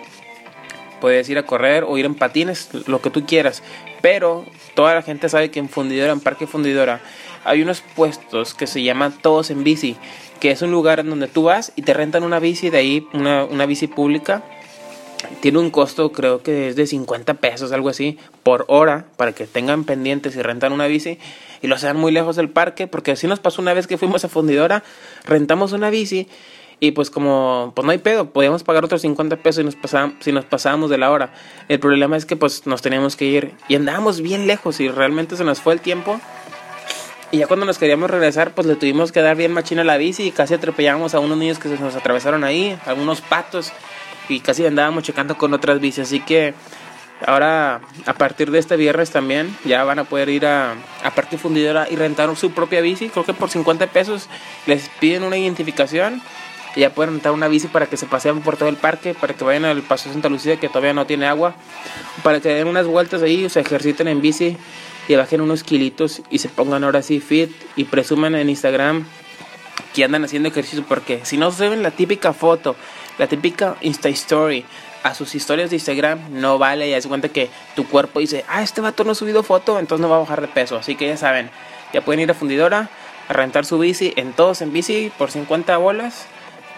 puedes 1.02 1.28
ir 1.28 1.36
a 1.36 1.42
correr 1.42 1.82
o 1.82 1.98
ir 1.98 2.06
en 2.06 2.14
patines, 2.14 2.68
lo 2.86 3.02
que 3.02 3.10
tú 3.10 3.26
quieras. 3.26 3.64
Pero 4.02 4.46
toda 4.76 4.94
la 4.94 5.02
gente 5.02 5.28
sabe 5.28 5.50
que 5.50 5.58
en 5.58 5.68
Fundidora, 5.68 6.12
en 6.12 6.20
Parque 6.20 6.46
Fundidora, 6.46 7.00
hay 7.44 7.60
unos 7.60 7.80
puestos 7.80 8.54
que 8.54 8.68
se 8.68 8.84
llaman 8.84 9.12
Todos 9.20 9.50
en 9.50 9.64
Bici, 9.64 9.96
que 10.38 10.52
es 10.52 10.62
un 10.62 10.70
lugar 10.70 11.00
en 11.00 11.10
donde 11.10 11.26
tú 11.26 11.42
vas 11.42 11.72
y 11.74 11.82
te 11.82 11.92
rentan 11.92 12.22
una 12.22 12.38
bici 12.38 12.70
de 12.70 12.78
ahí, 12.78 13.08
una, 13.14 13.44
una 13.44 13.66
bici 13.66 13.88
pública. 13.88 14.44
Tiene 15.40 15.58
un 15.58 15.70
costo, 15.70 16.12
creo 16.12 16.44
que 16.44 16.68
es 16.68 16.76
de 16.76 16.86
50 16.86 17.34
pesos, 17.34 17.72
algo 17.72 17.88
así, 17.88 18.16
por 18.44 18.64
hora, 18.68 19.06
para 19.16 19.32
que 19.32 19.48
tengan 19.48 19.82
pendientes 19.82 20.36
y 20.36 20.42
rentan 20.42 20.72
una 20.72 20.86
bici 20.86 21.18
y 21.62 21.66
lo 21.66 21.78
sean 21.78 21.96
muy 21.96 22.12
lejos 22.12 22.36
del 22.36 22.48
parque, 22.48 22.86
porque 22.86 23.10
así 23.10 23.26
nos 23.26 23.40
pasó 23.40 23.60
una 23.60 23.74
vez 23.74 23.88
que 23.88 23.98
fuimos 23.98 24.24
a 24.24 24.28
Fundidora, 24.28 24.84
rentamos 25.24 25.72
una 25.72 25.90
bici 25.90 26.28
y 26.82 26.90
pues 26.90 27.10
como, 27.10 27.70
pues 27.76 27.86
no 27.86 27.92
hay 27.92 27.98
pedo, 27.98 28.30
podíamos 28.30 28.64
pagar 28.64 28.84
otros 28.84 29.02
50 29.02 29.36
pesos 29.36 29.58
si 29.58 29.64
nos, 29.64 29.76
pasábamos, 29.76 30.16
si 30.18 30.32
nos 30.32 30.44
pasábamos 30.44 30.90
de 30.90 30.98
la 30.98 31.12
hora. 31.12 31.32
El 31.68 31.78
problema 31.78 32.16
es 32.16 32.26
que 32.26 32.34
pues 32.34 32.66
nos 32.66 32.82
teníamos 32.82 33.14
que 33.14 33.24
ir 33.24 33.52
y 33.68 33.76
andábamos 33.76 34.20
bien 34.20 34.48
lejos 34.48 34.80
y 34.80 34.88
realmente 34.88 35.36
se 35.36 35.44
nos 35.44 35.60
fue 35.60 35.74
el 35.74 35.80
tiempo. 35.80 36.20
Y 37.30 37.38
ya 37.38 37.46
cuando 37.46 37.66
nos 37.66 37.78
queríamos 37.78 38.10
regresar, 38.10 38.50
pues 38.52 38.66
le 38.66 38.74
tuvimos 38.74 39.12
que 39.12 39.22
dar 39.22 39.36
bien 39.36 39.52
machina 39.52 39.84
la 39.84 39.96
bici 39.96 40.24
y 40.24 40.30
casi 40.32 40.54
atropellamos 40.54 41.14
a 41.14 41.20
unos 41.20 41.38
niños 41.38 41.60
que 41.60 41.68
se 41.68 41.78
nos 41.78 41.94
atravesaron 41.94 42.42
ahí, 42.42 42.76
algunos 42.84 43.20
patos, 43.20 43.72
y 44.28 44.40
casi 44.40 44.66
andábamos 44.66 45.04
checando 45.04 45.38
con 45.38 45.54
otras 45.54 45.78
bicis. 45.78 46.06
Así 46.06 46.18
que 46.18 46.52
ahora, 47.24 47.80
a 48.06 48.14
partir 48.14 48.50
de 48.50 48.58
este 48.58 48.76
viernes 48.76 49.12
también, 49.12 49.56
ya 49.64 49.84
van 49.84 50.00
a 50.00 50.04
poder 50.04 50.30
ir 50.30 50.46
a, 50.46 50.74
a 51.04 51.14
Parque 51.14 51.38
Fundidora 51.38 51.86
y 51.88 51.94
rentar 51.94 52.34
su 52.34 52.50
propia 52.50 52.80
bici. 52.80 53.08
Creo 53.08 53.24
que 53.24 53.34
por 53.34 53.50
50 53.50 53.86
pesos 53.86 54.28
les 54.66 54.88
piden 54.98 55.22
una 55.22 55.38
identificación 55.38 56.20
y 56.74 56.80
ya 56.80 56.90
pueden 56.90 57.14
rentar 57.14 57.32
una 57.32 57.48
bici 57.48 57.68
para 57.68 57.86
que 57.86 57.96
se 57.96 58.06
paseen 58.06 58.40
por 58.40 58.56
todo 58.56 58.68
el 58.68 58.76
parque, 58.76 59.14
para 59.14 59.34
que 59.34 59.44
vayan 59.44 59.64
al 59.64 59.82
Paso 59.82 60.10
Santa 60.10 60.28
Lucía 60.28 60.58
que 60.58 60.68
todavía 60.68 60.94
no 60.94 61.06
tiene 61.06 61.26
agua, 61.26 61.54
para 62.22 62.40
que 62.40 62.48
den 62.48 62.66
unas 62.66 62.86
vueltas 62.86 63.22
ahí, 63.22 63.48
se 63.48 63.60
ejerciten 63.60 64.08
en 64.08 64.20
bici 64.20 64.56
y 65.08 65.14
bajen 65.14 65.40
unos 65.40 65.64
kilitos 65.64 66.22
y 66.30 66.38
se 66.38 66.48
pongan 66.48 66.84
ahora 66.84 67.02
sí 67.02 67.20
fit 67.20 67.50
y 67.76 67.84
presuman 67.84 68.34
en 68.34 68.48
Instagram 68.48 69.06
que 69.94 70.04
andan 70.04 70.24
haciendo 70.24 70.48
ejercicio 70.48 70.84
porque 70.88 71.20
si 71.24 71.36
no 71.36 71.50
se 71.50 71.68
ven 71.68 71.82
la 71.82 71.90
típica 71.90 72.32
foto, 72.32 72.76
la 73.18 73.26
típica 73.26 73.76
Insta 73.82 74.08
Story 74.08 74.64
a 75.02 75.14
sus 75.14 75.34
historias 75.34 75.70
de 75.70 75.76
Instagram 75.76 76.40
no 76.40 76.58
vale 76.58 76.88
y 76.88 76.94
es 76.94 77.06
cuenta 77.06 77.28
que 77.28 77.50
tu 77.74 77.86
cuerpo 77.86 78.20
dice, 78.20 78.44
ah, 78.48 78.62
este 78.62 78.80
vato 78.80 79.04
no 79.04 79.12
ha 79.12 79.14
subido 79.14 79.42
foto, 79.42 79.78
entonces 79.78 80.00
no 80.00 80.08
va 80.08 80.16
a 80.16 80.20
bajar 80.20 80.40
de 80.40 80.48
peso, 80.48 80.76
así 80.76 80.94
que 80.94 81.08
ya 81.08 81.16
saben, 81.16 81.50
ya 81.92 82.02
pueden 82.02 82.20
ir 82.20 82.30
a 82.30 82.34
fundidora 82.34 82.88
a 83.28 83.32
rentar 83.32 83.66
su 83.66 83.78
bici 83.78 84.12
en 84.16 84.32
todos 84.32 84.62
en 84.62 84.72
bici 84.72 85.12
por 85.18 85.30
50 85.30 85.76
bolas 85.78 86.26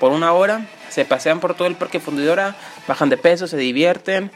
por 0.01 0.13
una 0.13 0.33
hora, 0.33 0.67
se 0.89 1.05
pasean 1.05 1.41
por 1.41 1.55
todo 1.55 1.67
el 1.67 1.77
parque 1.77 2.01
fundidora, 2.01 2.57
bajan 2.87 3.09
de 3.09 3.17
peso, 3.17 3.47
se 3.47 3.57
divierten, 3.57 4.31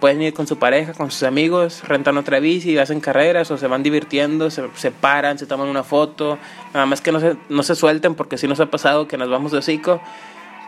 pueden 0.00 0.22
ir 0.22 0.34
con 0.34 0.46
su 0.46 0.58
pareja, 0.58 0.94
con 0.94 1.10
sus 1.10 1.22
amigos, 1.22 1.82
rentan 1.86 2.16
otra 2.16 2.40
bici, 2.40 2.78
hacen 2.78 3.00
carreras 3.00 3.50
o 3.50 3.58
se 3.58 3.66
van 3.66 3.82
divirtiendo, 3.82 4.50
se, 4.50 4.64
se 4.74 4.90
paran, 4.90 5.38
se 5.38 5.46
toman 5.46 5.68
una 5.68 5.84
foto, 5.84 6.38
nada 6.74 6.86
más 6.86 7.00
que 7.00 7.12
no 7.12 7.20
se, 7.20 7.36
no 7.48 7.62
se 7.62 7.76
suelten 7.76 8.14
porque 8.14 8.38
si 8.38 8.48
nos 8.48 8.58
ha 8.60 8.66
pasado 8.66 9.06
que 9.06 9.16
nos 9.16 9.28
vamos 9.28 9.52
de 9.52 9.58
hocico 9.58 10.00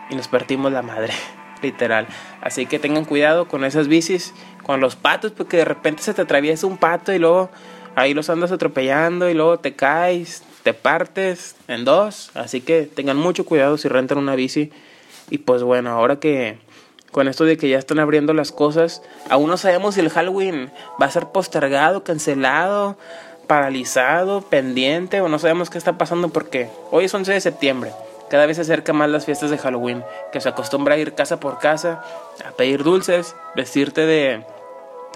y 0.09 0.15
nos 0.15 0.27
partimos 0.27 0.71
la 0.71 0.81
madre, 0.81 1.13
literal. 1.61 2.07
Así 2.41 2.65
que 2.65 2.79
tengan 2.79 3.05
cuidado 3.05 3.47
con 3.47 3.65
esas 3.65 3.87
bicis, 3.87 4.33
con 4.63 4.79
los 4.79 4.95
patos, 4.95 5.31
porque 5.31 5.57
de 5.57 5.65
repente 5.65 6.03
se 6.03 6.13
te 6.13 6.21
atraviesa 6.21 6.67
un 6.67 6.77
pato 6.77 7.11
y 7.11 7.19
luego 7.19 7.49
ahí 7.95 8.13
los 8.13 8.29
andas 8.29 8.51
atropellando 8.51 9.29
y 9.29 9.33
luego 9.33 9.59
te 9.59 9.75
caes, 9.75 10.43
te 10.63 10.73
partes 10.73 11.55
en 11.67 11.85
dos. 11.85 12.31
Así 12.33 12.61
que 12.61 12.83
tengan 12.83 13.17
mucho 13.17 13.45
cuidado 13.45 13.77
si 13.77 13.87
rentan 13.87 14.17
una 14.17 14.35
bici. 14.35 14.71
Y 15.29 15.39
pues 15.39 15.63
bueno, 15.63 15.91
ahora 15.91 16.17
que 16.19 16.57
con 17.11 17.27
esto 17.27 17.45
de 17.45 17.57
que 17.57 17.69
ya 17.69 17.77
están 17.77 17.99
abriendo 17.99 18.33
las 18.33 18.51
cosas, 18.51 19.03
aún 19.29 19.49
no 19.49 19.57
sabemos 19.57 19.95
si 19.95 20.01
el 20.01 20.09
Halloween 20.09 20.71
va 21.01 21.05
a 21.05 21.11
ser 21.11 21.27
postergado, 21.27 22.03
cancelado, 22.03 22.97
paralizado, 23.45 24.41
pendiente 24.41 25.21
o 25.21 25.29
no 25.29 25.37
sabemos 25.37 25.69
qué 25.69 25.77
está 25.77 25.97
pasando 25.97 26.29
porque 26.29 26.69
hoy 26.91 27.05
es 27.05 27.13
11 27.13 27.33
de 27.33 27.41
septiembre. 27.41 27.91
Cada 28.29 28.47
vez 28.47 28.55
se 28.55 28.61
acerca 28.63 28.93
más 28.93 29.09
las 29.09 29.25
fiestas 29.25 29.51
de 29.51 29.59
Halloween, 29.59 30.03
que 30.31 30.41
se 30.41 30.49
acostumbra 30.49 30.95
a 30.95 30.97
ir 30.97 31.13
casa 31.13 31.39
por 31.39 31.59
casa, 31.59 32.03
a 32.43 32.51
pedir 32.51 32.83
dulces, 32.83 33.35
vestirte 33.55 34.07
de, 34.07 34.43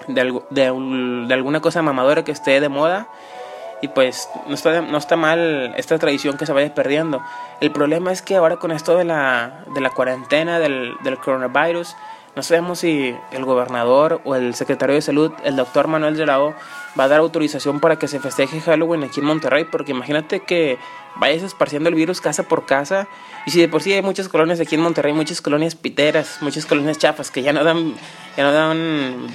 de, 0.06 0.40
de, 0.50 1.24
de 1.26 1.34
alguna 1.34 1.60
cosa 1.60 1.82
mamadora 1.82 2.22
que 2.22 2.30
esté 2.30 2.60
de 2.60 2.68
moda 2.68 3.08
y 3.80 3.88
pues 3.88 4.28
no 4.46 4.54
está, 4.54 4.80
no 4.80 4.98
está 4.98 5.16
mal 5.16 5.74
esta 5.76 5.98
tradición 5.98 6.36
que 6.36 6.46
se 6.46 6.52
vaya 6.52 6.74
perdiendo. 6.74 7.22
El 7.60 7.70
problema 7.70 8.12
es 8.12 8.22
que 8.22 8.36
ahora 8.36 8.56
con 8.56 8.72
esto 8.72 8.96
de 8.96 9.04
la, 9.04 9.64
de 9.74 9.80
la 9.80 9.90
cuarentena, 9.90 10.58
del, 10.58 10.94
del 11.02 11.18
coronavirus, 11.18 11.94
no 12.38 12.42
sabemos 12.42 12.78
si 12.80 13.16
el 13.32 13.44
gobernador 13.44 14.20
o 14.24 14.36
el 14.36 14.54
secretario 14.54 14.94
de 14.94 15.02
salud, 15.02 15.32
el 15.42 15.56
doctor 15.56 15.88
Manuel 15.88 16.16
de 16.16 16.24
va 16.24 16.54
a 16.96 17.08
dar 17.08 17.18
autorización 17.18 17.80
para 17.80 17.96
que 17.96 18.06
se 18.06 18.20
festeje 18.20 18.60
Halloween 18.60 19.02
aquí 19.02 19.18
en 19.18 19.26
Monterrey, 19.26 19.64
porque 19.64 19.90
imagínate 19.90 20.40
que 20.40 20.78
vayas 21.16 21.42
esparciendo 21.42 21.88
el 21.88 21.96
virus 21.96 22.20
casa 22.20 22.44
por 22.44 22.64
casa, 22.64 23.08
y 23.44 23.50
si 23.50 23.60
de 23.60 23.66
por 23.66 23.82
sí 23.82 23.92
hay 23.92 24.02
muchas 24.02 24.28
colonias 24.28 24.60
aquí 24.60 24.76
en 24.76 24.82
Monterrey, 24.82 25.12
muchas 25.12 25.40
colonias 25.40 25.74
piteras, 25.74 26.38
muchas 26.40 26.64
colonias 26.64 26.98
chafas 26.98 27.32
que 27.32 27.42
ya 27.42 27.52
no 27.52 27.64
dan, 27.64 27.94
ya 28.36 28.44
no 28.44 28.52
dan 28.52 29.26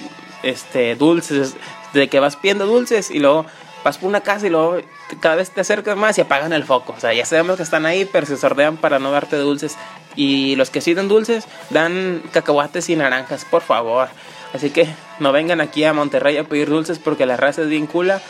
este 0.44 0.96
dulces, 0.96 1.58
de 1.94 2.08
que 2.08 2.20
vas 2.20 2.38
pidiendo 2.38 2.66
dulces 2.66 3.12
y 3.12 3.20
luego 3.20 3.46
vas 3.84 3.98
por 3.98 4.10
una 4.10 4.22
casa 4.22 4.48
y 4.48 4.50
luego 4.50 4.78
cada 5.20 5.36
vez 5.36 5.52
te 5.52 5.62
acercas 5.62 5.98
más 5.98 6.18
y 6.18 6.22
apagan 6.22 6.54
el 6.54 6.64
foco. 6.64 6.94
O 6.98 7.00
sea, 7.00 7.14
ya 7.14 7.26
sabemos 7.26 7.58
que 7.58 7.64
están 7.64 7.86
ahí, 7.86 8.06
pero 8.06 8.26
se 8.26 8.38
sordean 8.38 8.78
para 8.78 9.00
no 9.00 9.12
darte 9.12 9.36
dulces. 9.38 9.78
Y 10.16 10.56
los 10.56 10.70
que 10.70 10.82
sí 10.82 10.94
dan 10.94 11.08
dulces, 11.08 11.46
dan 11.70 12.22
cacahuates 12.32 12.90
y 12.90 12.96
naranjas, 12.96 13.46
por 13.46 13.62
favor. 13.62 14.10
Así 14.54 14.70
que 14.70 14.88
no 15.20 15.32
vengan 15.32 15.62
aquí 15.62 15.84
a 15.84 15.94
Monterrey 15.94 16.38
a 16.38 16.44
pedir 16.44 16.70
dulces 16.70 17.00
porque 17.00 17.26
la 17.26 17.38
raza 17.38 17.64
es 17.64 17.70
bien 17.70 17.88
cula 17.88 18.22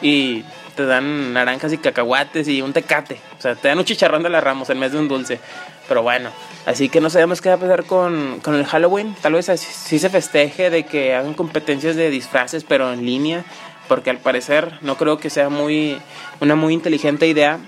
y 0.00 0.44
te 0.76 0.86
dan 0.86 1.32
naranjas 1.32 1.72
y 1.72 1.78
cacahuates 1.78 2.48
y 2.48 2.62
un 2.62 2.72
tecate. 2.72 3.20
O 3.38 3.42
sea, 3.42 3.54
te 3.54 3.68
dan 3.68 3.78
un 3.78 3.84
chicharrón 3.84 4.22
de 4.22 4.30
la 4.30 4.40
ramos 4.40 4.70
en 4.70 4.80
vez 4.80 4.92
de 4.92 4.98
un 4.98 5.08
dulce. 5.08 5.40
Pero 5.88 6.02
bueno, 6.02 6.30
así 6.64 6.88
que 6.88 7.00
no 7.00 7.10
sabemos 7.10 7.40
qué 7.40 7.50
va 7.50 7.56
a 7.56 7.58
pasar 7.58 7.84
con, 7.84 8.40
con 8.40 8.54
el 8.54 8.64
Halloween. 8.64 9.14
Tal 9.20 9.34
vez 9.34 9.46
sí 9.46 9.98
se 9.98 10.08
festeje 10.08 10.70
de 10.70 10.84
que 10.84 11.14
hagan 11.14 11.34
competencias 11.34 11.96
de 11.96 12.08
disfraces, 12.08 12.64
pero 12.64 12.92
en 12.92 13.04
línea 13.04 13.44
porque 13.88 14.10
al 14.10 14.18
parecer 14.18 14.78
no 14.82 14.96
creo 14.96 15.18
que 15.18 15.30
sea 15.30 15.48
muy 15.48 15.98
una 16.40 16.54
muy 16.54 16.74
inteligente 16.74 17.26
idea 17.26 17.58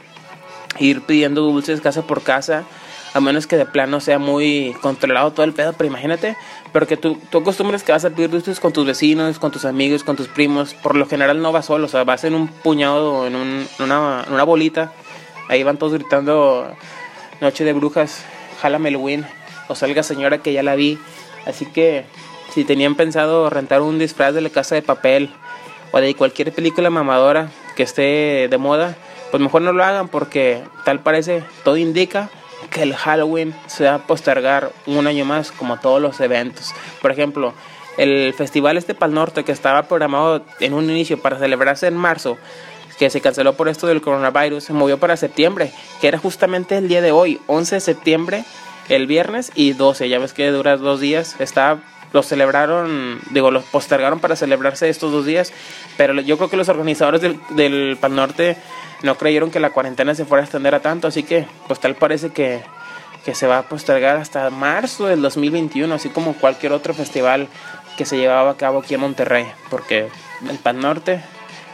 ir 0.79 1.03
pidiendo 1.03 1.43
dulces 1.43 1.81
casa 1.81 2.03
por 2.03 2.23
casa, 2.23 2.65
a 3.15 3.21
menos 3.21 3.47
que 3.47 3.57
de 3.57 3.65
plano 3.65 4.01
sea 4.01 4.19
muy 4.19 4.77
controlado 4.83 5.33
todo 5.33 5.45
el 5.45 5.53
pedo, 5.53 5.73
pero 5.73 5.89
imagínate, 5.89 6.37
pero 6.73 6.87
que 6.87 6.97
tú, 6.97 7.19
tú 7.31 7.39
acostumbres 7.39 7.83
que 7.83 7.93
vas 7.93 8.05
a 8.05 8.11
pedir 8.11 8.31
dulces 8.31 8.61
con 8.61 8.73
tus 8.73 8.87
vecinos, 8.87 9.39
con 9.39 9.51
tus 9.51 9.65
amigos, 9.65 10.05
con 10.05 10.17
tus 10.17 10.29
primos, 10.29 10.75
por 10.75 10.97
lo 10.97 11.07
general 11.07 11.41
no 11.41 11.53
vas 11.53 11.67
solo, 11.67 11.87
o 11.87 11.89
sea, 11.89 12.05
vas 12.05 12.25
en 12.25 12.35
un 12.35 12.49
puñado, 12.49 13.27
en, 13.27 13.37
un, 13.37 13.67
una, 13.79 14.25
en 14.27 14.35
una 14.35 14.45
bolita, 14.45 14.93
ahí 15.49 15.63
van 15.63 15.79
todos 15.79 15.95
gritando 15.95 16.71
Noche 17.41 17.65
de 17.65 17.73
Brujas, 17.73 18.25
jálame 18.61 18.91
el 18.91 18.97
win, 18.97 19.27
o 19.69 19.75
salga 19.75 20.03
señora 20.03 20.39
que 20.39 20.53
ya 20.53 20.63
la 20.63 20.75
vi, 20.75 20.99
así 21.47 21.65
que 21.65 22.05
si 22.53 22.65
tenían 22.65 22.95
pensado 22.95 23.49
rentar 23.51 23.81
un 23.83 23.99
disfraz 23.99 24.35
de 24.35 24.41
la 24.41 24.51
casa 24.51 24.75
de 24.75 24.83
papel 24.83 25.31
o 25.93 26.01
de 26.01 26.15
cualquier 26.15 26.53
película 26.53 26.91
mamadora 26.91 27.51
que 27.77 27.83
esté 27.83 28.49
de 28.49 28.59
moda, 28.59 28.97
pues 29.31 29.43
mejor 29.43 29.63
no 29.63 29.73
lo 29.73 29.85
hagan 29.85 30.09
porque 30.09 30.63
tal 30.85 31.01
parece, 31.01 31.43
todo 31.65 31.77
indica 31.77 32.31
que 32.71 32.83
el 32.83 32.95
Halloween 32.95 33.55
se 33.67 33.85
va 33.85 33.95
a 33.95 34.07
postergar 34.07 34.73
un 34.87 35.07
año 35.07 35.25
más 35.25 35.53
como 35.53 35.79
todos 35.79 36.01
los 36.01 36.21
eventos. 36.21 36.75
Por 37.01 37.11
ejemplo, 37.11 37.55
el 37.97 38.35
festival 38.35 38.77
este 38.77 38.95
Pal 38.95 39.15
Norte 39.15 39.45
que 39.45 39.53
estaba 39.53 39.85
programado 39.85 40.45
en 40.61 40.75
un 40.75 40.91
inicio 40.91 41.21
para 41.21 41.39
celebrarse 41.39 41.87
en 41.87 41.97
marzo, 41.97 42.37
que 42.99 43.11
se 43.11 43.21
canceló 43.21 43.55
por 43.55 43.69
esto 43.69 43.87
del 43.87 44.01
coronavirus, 44.01 44.65
se 44.65 44.73
movió 44.73 44.99
para 44.99 45.17
septiembre, 45.17 45.71
que 46.01 46.09
era 46.09 46.19
justamente 46.19 46.79
el 46.79 46.89
día 46.89 47.03
de 47.03 47.13
hoy, 47.13 47.41
11 47.47 47.77
de 47.77 47.81
septiembre, 47.81 48.45
el 48.89 49.07
viernes 49.07 49.53
y 49.55 49.73
12, 49.73 50.09
ya 50.09 50.19
ves 50.19 50.33
que 50.33 50.51
dura 50.51 50.77
dos 50.77 51.01
días, 51.01 51.37
está 51.41 51.79
los 52.13 52.27
celebraron, 52.27 53.21
digo, 53.31 53.51
los 53.51 53.65
postergaron 53.65 54.21
para 54.21 54.37
celebrarse 54.37 54.89
estos 54.89 55.13
dos 55.13 55.27
días, 55.27 55.53
pero 55.97 56.21
yo 56.21 56.37
creo 56.37 56.51
que 56.51 56.57
los 56.57 56.69
organizadores 56.69 57.21
del, 57.21 57.39
del 57.51 57.97
Pal 58.01 58.15
Norte 58.15 58.57
no 59.03 59.17
creyeron 59.17 59.51
que 59.51 59.61
la 59.61 59.71
cuarentena 59.71 60.15
se 60.15 60.25
fuera 60.25 60.43
a 60.43 60.45
extender 60.45 60.75
a 60.75 60.81
tanto, 60.81 61.09
así 61.09 61.23
que 61.23 61.47
pues 61.67 61.81
tal 61.81 61.95
parece 61.95 62.31
que, 62.31 62.63
que 63.25 63.35
se 63.35 63.47
va 63.47 63.59
a 63.59 63.63
postergar 63.63 64.17
hasta 64.17 64.51
marzo 64.51 65.07
del 65.07 65.21
2021, 65.23 65.93
así 65.95 66.09
como 66.09 66.35
cualquier 66.35 66.73
otro 66.73 66.95
festival 66.95 67.49
que 67.97 68.05
se 68.05 68.17
llevaba 68.19 68.51
a 68.51 68.57
cabo 68.57 68.81
aquí 68.81 68.95
en 68.95 69.01
Monterrey, 69.01 69.47
porque 69.71 70.09
el 70.49 70.59
Pan 70.59 70.81
Norte 70.81 71.23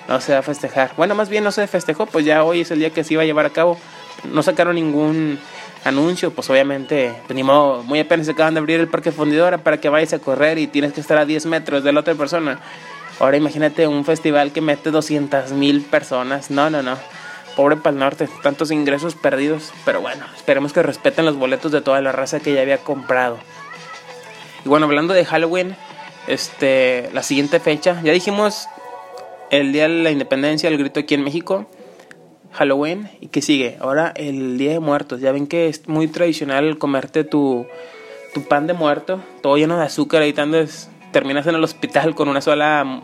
no 0.08 0.20
se 0.20 0.32
va 0.32 0.38
a 0.38 0.42
festejar. 0.42 0.92
Bueno, 0.96 1.14
más 1.14 1.28
bien 1.28 1.44
no 1.44 1.52
se 1.52 1.66
festejó, 1.66 2.06
pues 2.06 2.24
ya 2.24 2.44
hoy 2.44 2.60
es 2.60 2.70
el 2.70 2.78
día 2.78 2.90
que 2.90 3.04
se 3.04 3.14
iba 3.14 3.22
a 3.22 3.26
llevar 3.26 3.46
a 3.46 3.50
cabo. 3.50 3.78
No 4.24 4.42
sacaron 4.42 4.76
ningún 4.76 5.38
anuncio, 5.84 6.32
pues 6.32 6.48
obviamente, 6.50 7.14
pues, 7.26 7.44
muy 7.44 8.00
apenas 8.00 8.26
se 8.26 8.32
acaban 8.32 8.54
de 8.54 8.60
abrir 8.60 8.80
el 8.80 8.88
parque 8.88 9.12
fundidora 9.12 9.58
para 9.58 9.78
que 9.78 9.88
vayas 9.88 10.12
a 10.12 10.18
correr 10.18 10.58
y 10.58 10.66
tienes 10.66 10.92
que 10.92 11.00
estar 11.00 11.18
a 11.18 11.24
10 11.24 11.46
metros 11.46 11.84
de 11.84 11.92
la 11.92 12.00
otra 12.00 12.14
persona. 12.14 12.60
Ahora 13.20 13.36
imagínate 13.36 13.86
un 13.86 14.04
festival 14.04 14.52
que 14.52 14.60
mete 14.60 14.90
200 14.90 15.52
mil 15.52 15.82
personas. 15.82 16.50
No, 16.50 16.70
no, 16.70 16.82
no. 16.82 16.96
Pobre 17.56 17.76
Pal 17.76 17.98
Norte, 17.98 18.28
tantos 18.42 18.70
ingresos 18.70 19.14
perdidos. 19.14 19.72
Pero 19.84 20.00
bueno, 20.00 20.24
esperemos 20.34 20.72
que 20.72 20.82
respeten 20.82 21.24
los 21.24 21.36
boletos 21.36 21.72
de 21.72 21.82
toda 21.82 22.00
la 22.00 22.12
raza 22.12 22.40
que 22.40 22.54
ya 22.54 22.62
había 22.62 22.78
comprado. 22.78 23.38
Y 24.64 24.68
bueno, 24.68 24.86
hablando 24.86 25.14
de 25.14 25.24
Halloween, 25.24 25.76
este, 26.26 27.10
la 27.12 27.22
siguiente 27.22 27.60
fecha, 27.60 28.00
ya 28.02 28.12
dijimos 28.12 28.68
el 29.50 29.72
día 29.72 29.82
de 29.82 30.02
la 30.02 30.10
independencia, 30.10 30.68
el 30.68 30.78
grito 30.78 31.00
aquí 31.00 31.14
en 31.14 31.24
México. 31.24 31.66
Halloween 32.52 33.10
y 33.20 33.28
que 33.28 33.42
sigue. 33.42 33.76
Ahora 33.80 34.12
el 34.16 34.58
Día 34.58 34.72
de 34.72 34.80
Muertos. 34.80 35.20
Ya 35.20 35.32
ven 35.32 35.46
que 35.46 35.68
es 35.68 35.88
muy 35.88 36.08
tradicional 36.08 36.78
comerte 36.78 37.24
tu, 37.24 37.66
tu 38.34 38.42
pan 38.44 38.66
de 38.66 38.74
muerto, 38.74 39.22
todo 39.42 39.56
lleno 39.56 39.78
de 39.78 39.84
azúcar, 39.84 40.22
y 40.24 40.32
terminas 40.32 41.46
en 41.46 41.54
el 41.54 41.64
hospital 41.64 42.14
con 42.14 42.28
una 42.28 42.40
sola 42.40 43.02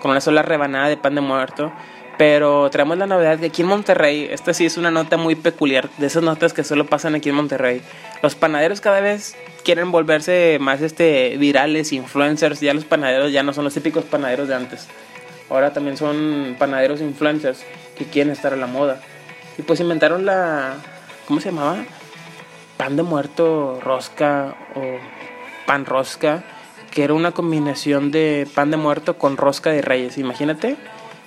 con 0.00 0.10
una 0.10 0.20
sola 0.20 0.42
rebanada 0.42 0.88
de 0.88 0.96
pan 0.96 1.14
de 1.14 1.20
muerto. 1.20 1.72
Pero 2.18 2.68
traemos 2.70 2.98
la 2.98 3.06
novedad 3.06 3.38
que 3.38 3.46
aquí 3.46 3.62
en 3.62 3.68
Monterrey, 3.68 4.28
esta 4.30 4.52
sí 4.52 4.66
es 4.66 4.76
una 4.76 4.90
nota 4.90 5.16
muy 5.16 5.34
peculiar, 5.34 5.88
de 5.96 6.06
esas 6.06 6.22
notas 6.22 6.52
que 6.52 6.62
solo 6.62 6.86
pasan 6.86 7.14
aquí 7.14 7.30
en 7.30 7.34
Monterrey. 7.34 7.80
Los 8.22 8.34
panaderos 8.34 8.80
cada 8.80 9.00
vez 9.00 9.34
quieren 9.64 9.90
volverse 9.90 10.58
más 10.60 10.82
este 10.82 11.36
virales, 11.38 11.92
influencers, 11.92 12.60
ya 12.60 12.74
los 12.74 12.84
panaderos 12.84 13.32
ya 13.32 13.42
no 13.42 13.52
son 13.52 13.64
los 13.64 13.74
típicos 13.74 14.04
panaderos 14.04 14.48
de 14.48 14.54
antes. 14.54 14.88
Ahora 15.52 15.74
también 15.74 15.98
son 15.98 16.56
panaderos 16.58 17.02
influencers 17.02 17.62
que 17.94 18.06
quieren 18.06 18.32
estar 18.32 18.54
a 18.54 18.56
la 18.56 18.66
moda. 18.66 19.02
Y 19.58 19.62
pues 19.62 19.80
inventaron 19.80 20.24
la 20.24 20.76
¿cómo 21.28 21.40
se 21.40 21.50
llamaba? 21.50 21.84
Pan 22.78 22.96
de 22.96 23.02
muerto, 23.02 23.78
rosca 23.82 24.56
o 24.74 24.96
pan 25.66 25.84
rosca, 25.84 26.42
que 26.90 27.04
era 27.04 27.12
una 27.12 27.32
combinación 27.32 28.10
de 28.10 28.48
pan 28.54 28.70
de 28.70 28.78
muerto 28.78 29.18
con 29.18 29.36
rosca 29.36 29.70
de 29.70 29.82
reyes, 29.82 30.16
imagínate 30.16 30.76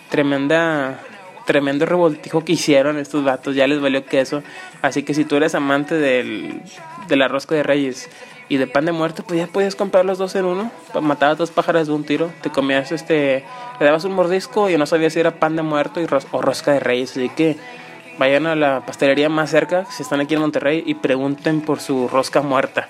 tremenda 0.10 1.00
tremendo 1.46 1.86
revoltijo 1.86 2.44
que 2.44 2.54
hicieron 2.54 2.98
estos 2.98 3.24
vatos, 3.24 3.56
ya 3.56 3.68
les 3.68 3.80
valió 3.80 4.04
queso. 4.06 4.42
Así 4.82 5.04
que 5.04 5.14
si 5.14 5.26
tú 5.26 5.36
eres 5.36 5.54
amante 5.54 5.94
del, 5.94 6.64
de 7.08 7.16
la 7.16 7.28
rosca 7.28 7.54
de 7.54 7.62
reyes 7.62 8.10
y 8.48 8.58
de 8.58 8.68
pan 8.68 8.86
de 8.86 8.92
muerto, 8.92 9.24
pues 9.24 9.40
ya 9.40 9.48
podías 9.48 9.76
comprar 9.76 10.06
los 10.06 10.18
dos 10.18 10.36
en 10.36 10.46
uno. 10.46 10.72
Matabas 11.02 11.38
dos 11.38 11.52
pájaros 11.52 11.88
de 11.88 11.94
un 11.94 12.04
tiro. 12.04 12.32
Te 12.42 12.50
comías 12.50 12.92
este, 12.92 13.44
le 13.80 13.86
dabas 13.86 14.04
un 14.06 14.14
mordisco 14.14 14.70
y 14.70 14.78
no 14.78 14.86
sabías 14.86 15.14
si 15.14 15.20
era 15.20 15.40
pan 15.40 15.56
de 15.56 15.64
muerto 15.64 16.00
y 16.02 16.08
o 16.32 16.42
rosca 16.42 16.74
de 16.74 16.80
reyes. 16.80 17.12
Así 17.12 17.30
que 17.30 17.58
vayan 18.18 18.46
a 18.46 18.56
la 18.56 18.86
pastelería 18.86 19.30
más 19.30 19.50
cerca, 19.50 19.86
si 19.86 20.04
están 20.04 20.22
aquí 20.22 20.36
en 20.36 20.42
Monterrey, 20.42 20.84
y 20.86 20.96
pregunten 20.96 21.62
por 21.62 21.80
su 21.80 22.08
rosca 22.08 22.42
muerta. 22.42 22.88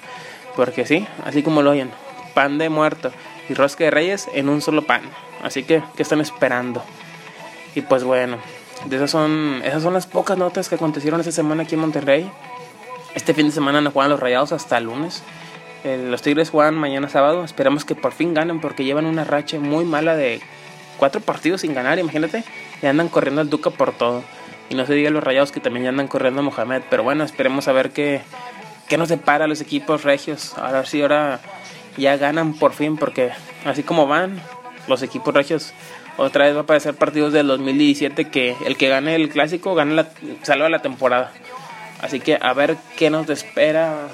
Porque 0.55 0.85
sí, 0.85 1.07
así 1.25 1.43
como 1.43 1.61
lo 1.61 1.71
oyen, 1.71 1.91
pan 2.33 2.57
de 2.57 2.69
muerto 2.69 3.11
y 3.49 3.53
rosca 3.53 3.85
de 3.85 3.91
reyes 3.91 4.27
en 4.33 4.49
un 4.49 4.61
solo 4.61 4.83
pan. 4.83 5.01
Así 5.43 5.63
que, 5.63 5.83
¿qué 5.95 6.03
están 6.03 6.21
esperando? 6.21 6.83
Y 7.75 7.81
pues 7.81 8.03
bueno, 8.03 8.37
esas 8.89 9.11
son, 9.11 9.61
esas 9.63 9.83
son 9.83 9.93
las 9.93 10.07
pocas 10.07 10.37
notas 10.37 10.69
que 10.69 10.75
acontecieron 10.75 11.19
esta 11.19 11.31
semana 11.31 11.63
aquí 11.63 11.75
en 11.75 11.81
Monterrey. 11.81 12.31
Este 13.15 13.33
fin 13.33 13.47
de 13.47 13.53
semana 13.53 13.81
no 13.81 13.91
juegan 13.91 14.11
los 14.11 14.19
Rayados 14.19 14.51
hasta 14.51 14.77
el 14.77 14.83
lunes. 14.85 15.23
Eh, 15.85 15.97
los 16.09 16.21
Tigres 16.21 16.49
juegan 16.49 16.75
mañana 16.75 17.07
sábado. 17.09 17.45
Esperamos 17.45 17.85
que 17.85 17.95
por 17.95 18.11
fin 18.11 18.33
ganen 18.33 18.59
porque 18.59 18.83
llevan 18.83 19.05
una 19.05 19.23
racha 19.23 19.57
muy 19.57 19.85
mala 19.85 20.15
de 20.15 20.41
cuatro 20.97 21.21
partidos 21.21 21.61
sin 21.61 21.73
ganar, 21.73 21.97
imagínate. 21.97 22.43
Y 22.81 22.85
andan 22.85 23.07
corriendo 23.07 23.41
al 23.41 23.49
Duca 23.49 23.69
por 23.69 23.93
todo. 23.93 24.23
Y 24.69 24.75
no 24.75 24.85
se 24.85 24.93
diga 24.93 25.09
los 25.11 25.23
Rayados 25.23 25.53
que 25.53 25.61
también 25.61 25.85
ya 25.85 25.89
andan 25.89 26.07
corriendo 26.07 26.41
a 26.41 26.43
Mohamed. 26.43 26.83
Pero 26.89 27.03
bueno, 27.03 27.23
esperemos 27.23 27.69
a 27.69 27.71
ver 27.71 27.91
qué, 27.91 28.21
qué 28.89 28.97
nos 28.97 29.07
depara 29.07 29.47
los 29.47 29.61
equipos 29.61 30.03
regios. 30.03 30.57
Ahora 30.57 30.85
sí, 30.85 31.01
ahora 31.01 31.39
ya 31.97 32.17
ganan 32.17 32.53
por 32.53 32.73
fin 32.73 32.97
porque 32.97 33.31
así 33.63 33.83
como 33.83 34.07
van 34.07 34.41
los 34.87 35.01
equipos 35.01 35.33
regios 35.33 35.73
otra 36.17 36.45
vez 36.45 36.55
va 36.55 36.59
a 36.59 36.63
aparecer 36.63 36.93
partidos 36.95 37.33
del 37.33 37.47
2017 37.47 38.29
que 38.29 38.55
el 38.65 38.77
que 38.77 38.87
gane 38.87 39.15
el 39.15 39.29
clásico 39.29 39.75
gana 39.75 39.93
la, 39.93 40.09
salva 40.43 40.69
la 40.69 40.81
temporada. 40.81 41.31
Así 42.01 42.19
que 42.19 42.37
a 42.41 42.53
ver 42.53 42.77
qué 42.97 43.09
nos 43.09 43.29
espera 43.29 44.07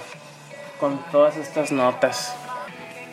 con 0.80 1.00
todas 1.12 1.38
estas 1.38 1.72
notas. 1.72 2.34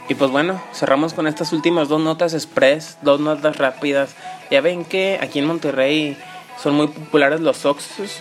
Y 0.08 0.14
pues 0.14 0.30
bueno, 0.30 0.62
cerramos 0.72 1.12
con 1.12 1.26
estas 1.26 1.52
últimas 1.52 1.88
dos 1.88 2.00
notas 2.00 2.32
express, 2.32 2.96
dos 3.02 3.20
notas 3.20 3.58
rápidas. 3.58 4.14
Ya 4.50 4.60
ven 4.62 4.84
que 4.84 5.18
aquí 5.20 5.38
en 5.38 5.46
Monterrey 5.46 6.16
son 6.62 6.74
muy 6.74 6.88
populares 6.88 7.40
los 7.40 7.66
Oxus. 7.66 8.20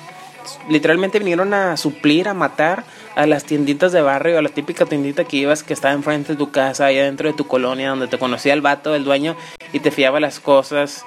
Literalmente 0.69 1.19
vinieron 1.19 1.53
a 1.53 1.77
suplir, 1.77 2.27
a 2.27 2.33
matar 2.33 2.83
a 3.15 3.25
las 3.25 3.45
tienditas 3.45 3.91
de 3.91 4.01
barrio, 4.01 4.37
a 4.37 4.41
la 4.41 4.49
típica 4.49 4.85
tiendita 4.85 5.23
que 5.23 5.37
ibas 5.37 5.63
que 5.63 5.73
estaba 5.73 5.93
enfrente 5.93 6.33
de 6.33 6.37
tu 6.37 6.51
casa, 6.51 6.85
allá 6.85 7.03
dentro 7.03 7.29
de 7.29 7.35
tu 7.35 7.47
colonia, 7.47 7.89
donde 7.89 8.07
te 8.07 8.17
conocía 8.17 8.53
el 8.53 8.61
vato, 8.61 8.93
el 8.93 9.03
dueño, 9.03 9.35
y 9.73 9.79
te 9.79 9.91
fiaba 9.91 10.19
las 10.19 10.39
cosas. 10.39 11.05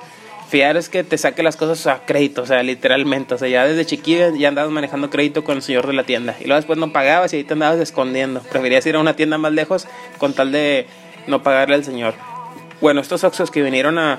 Fiar 0.51 0.77
es 0.77 0.89
que 0.89 1.05
te 1.05 1.17
saque 1.17 1.45
las 1.45 1.57
cosas 1.57 1.87
a 1.87 2.05
crédito, 2.05 2.43
o 2.43 2.47
sea, 2.47 2.65
literalmente. 2.65 3.35
O 3.35 3.39
sea, 3.39 3.47
ya 3.47 3.65
desde 3.65 3.87
chiquilla 3.87 4.31
ya 4.37 4.49
andabas 4.49 4.73
manejando 4.73 5.09
crédito 5.09 5.45
con 5.45 5.55
el 5.55 5.63
señor 5.63 5.87
de 5.87 5.93
la 5.93 6.03
tienda. 6.03 6.35
Y 6.41 6.47
luego 6.47 6.57
después 6.57 6.77
no 6.77 6.93
pagabas 6.93 7.33
y 7.33 7.37
ahí 7.37 7.45
te 7.45 7.53
andabas 7.53 7.79
escondiendo. 7.79 8.41
Preferías 8.41 8.85
ir 8.87 8.97
a 8.97 8.99
una 8.99 9.15
tienda 9.15 9.39
más 9.39 9.53
lejos 9.53 9.87
con 10.19 10.33
tal 10.33 10.51
de 10.51 10.89
no 11.29 11.45
pagarle 11.45 11.77
al 11.77 11.85
señor. 11.85 12.15
Bueno, 12.81 13.01
estos 13.01 13.23
Oxos 13.23 13.53
que 13.53 13.63
vinieron 13.63 13.97
a, 14.01 14.19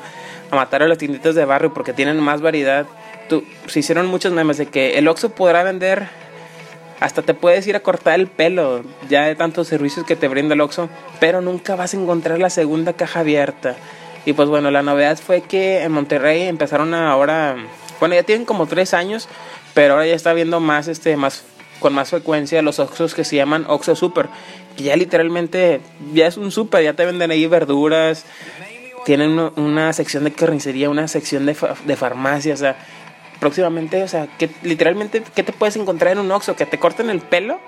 matar 0.51 0.83
a 0.83 0.87
las 0.87 0.97
tienditas 0.97 1.35
de 1.35 1.43
barrio 1.43 1.73
porque 1.73 1.91
tienen 1.91 2.17
más 2.21 2.41
variedad, 2.41 2.85
tú, 3.27 3.43
se 3.67 3.79
hicieron 3.79 4.05
muchos 4.07 4.31
memes 4.31 4.57
de 4.57 4.67
que 4.67 4.97
el 4.97 5.09
Oxxo 5.09 5.31
podrá 5.31 5.63
vender 5.63 6.07
hasta 7.01 7.23
te 7.23 7.33
puedes 7.33 7.65
ir 7.67 7.75
a 7.75 7.79
cortar 7.81 8.19
el 8.19 8.27
pelo, 8.27 8.83
ya 9.09 9.25
de 9.25 9.35
tantos 9.35 9.67
servicios 9.67 10.05
que 10.05 10.15
te 10.15 10.27
brinda 10.27 10.53
el 10.53 10.61
Oxxo, 10.61 10.87
pero 11.19 11.41
nunca 11.41 11.75
vas 11.75 11.93
a 11.93 11.97
encontrar 11.97 12.39
la 12.39 12.49
segunda 12.49 12.93
caja 12.93 13.21
abierta. 13.21 13.75
Y 14.25 14.33
pues 14.33 14.49
bueno, 14.49 14.69
la 14.71 14.83
novedad 14.83 15.17
fue 15.17 15.41
que 15.41 15.83
en 15.83 15.91
Monterrey 15.91 16.43
empezaron 16.43 16.93
ahora, 16.93 17.55
bueno, 17.99 18.15
ya 18.15 18.23
tienen 18.23 18.45
como 18.45 18.67
tres 18.67 18.93
años, 18.93 19.27
pero 19.73 19.93
ahora 19.93 20.05
ya 20.05 20.15
está 20.15 20.33
viendo 20.33 20.59
más, 20.59 20.87
este, 20.87 21.17
más, 21.17 21.43
con 21.79 21.93
más 21.93 22.09
frecuencia 22.09 22.61
los 22.61 22.79
Oxxos 22.79 23.15
que 23.15 23.23
se 23.23 23.35
llaman 23.35 23.65
Oxxo 23.67 23.95
Super, 23.95 24.27
ya 24.77 24.95
literalmente, 24.95 25.81
ya 26.13 26.27
es 26.27 26.37
un 26.37 26.51
super, 26.51 26.83
ya 26.83 26.93
te 26.93 27.05
venden 27.05 27.31
ahí 27.31 27.47
verduras, 27.47 28.25
tienen 29.05 29.39
una, 29.55 29.91
sección 29.93 30.23
de 30.23 30.31
carnicería, 30.31 30.89
una 30.89 31.07
sección 31.07 31.45
de, 31.45 31.57
de 31.85 31.95
farmacia, 31.95 32.53
o 32.53 32.57
sea, 32.57 32.77
próximamente, 33.39 34.03
o 34.03 34.07
sea, 34.07 34.27
que 34.37 34.51
literalmente, 34.61 35.23
¿qué 35.35 35.41
te 35.41 35.51
puedes 35.51 35.75
encontrar 35.75 36.13
en 36.13 36.19
un 36.19 36.31
Oxxo? 36.31 36.55
¿Que 36.55 36.67
te 36.67 36.77
corten 36.77 37.09
el 37.09 37.21
pelo? 37.21 37.59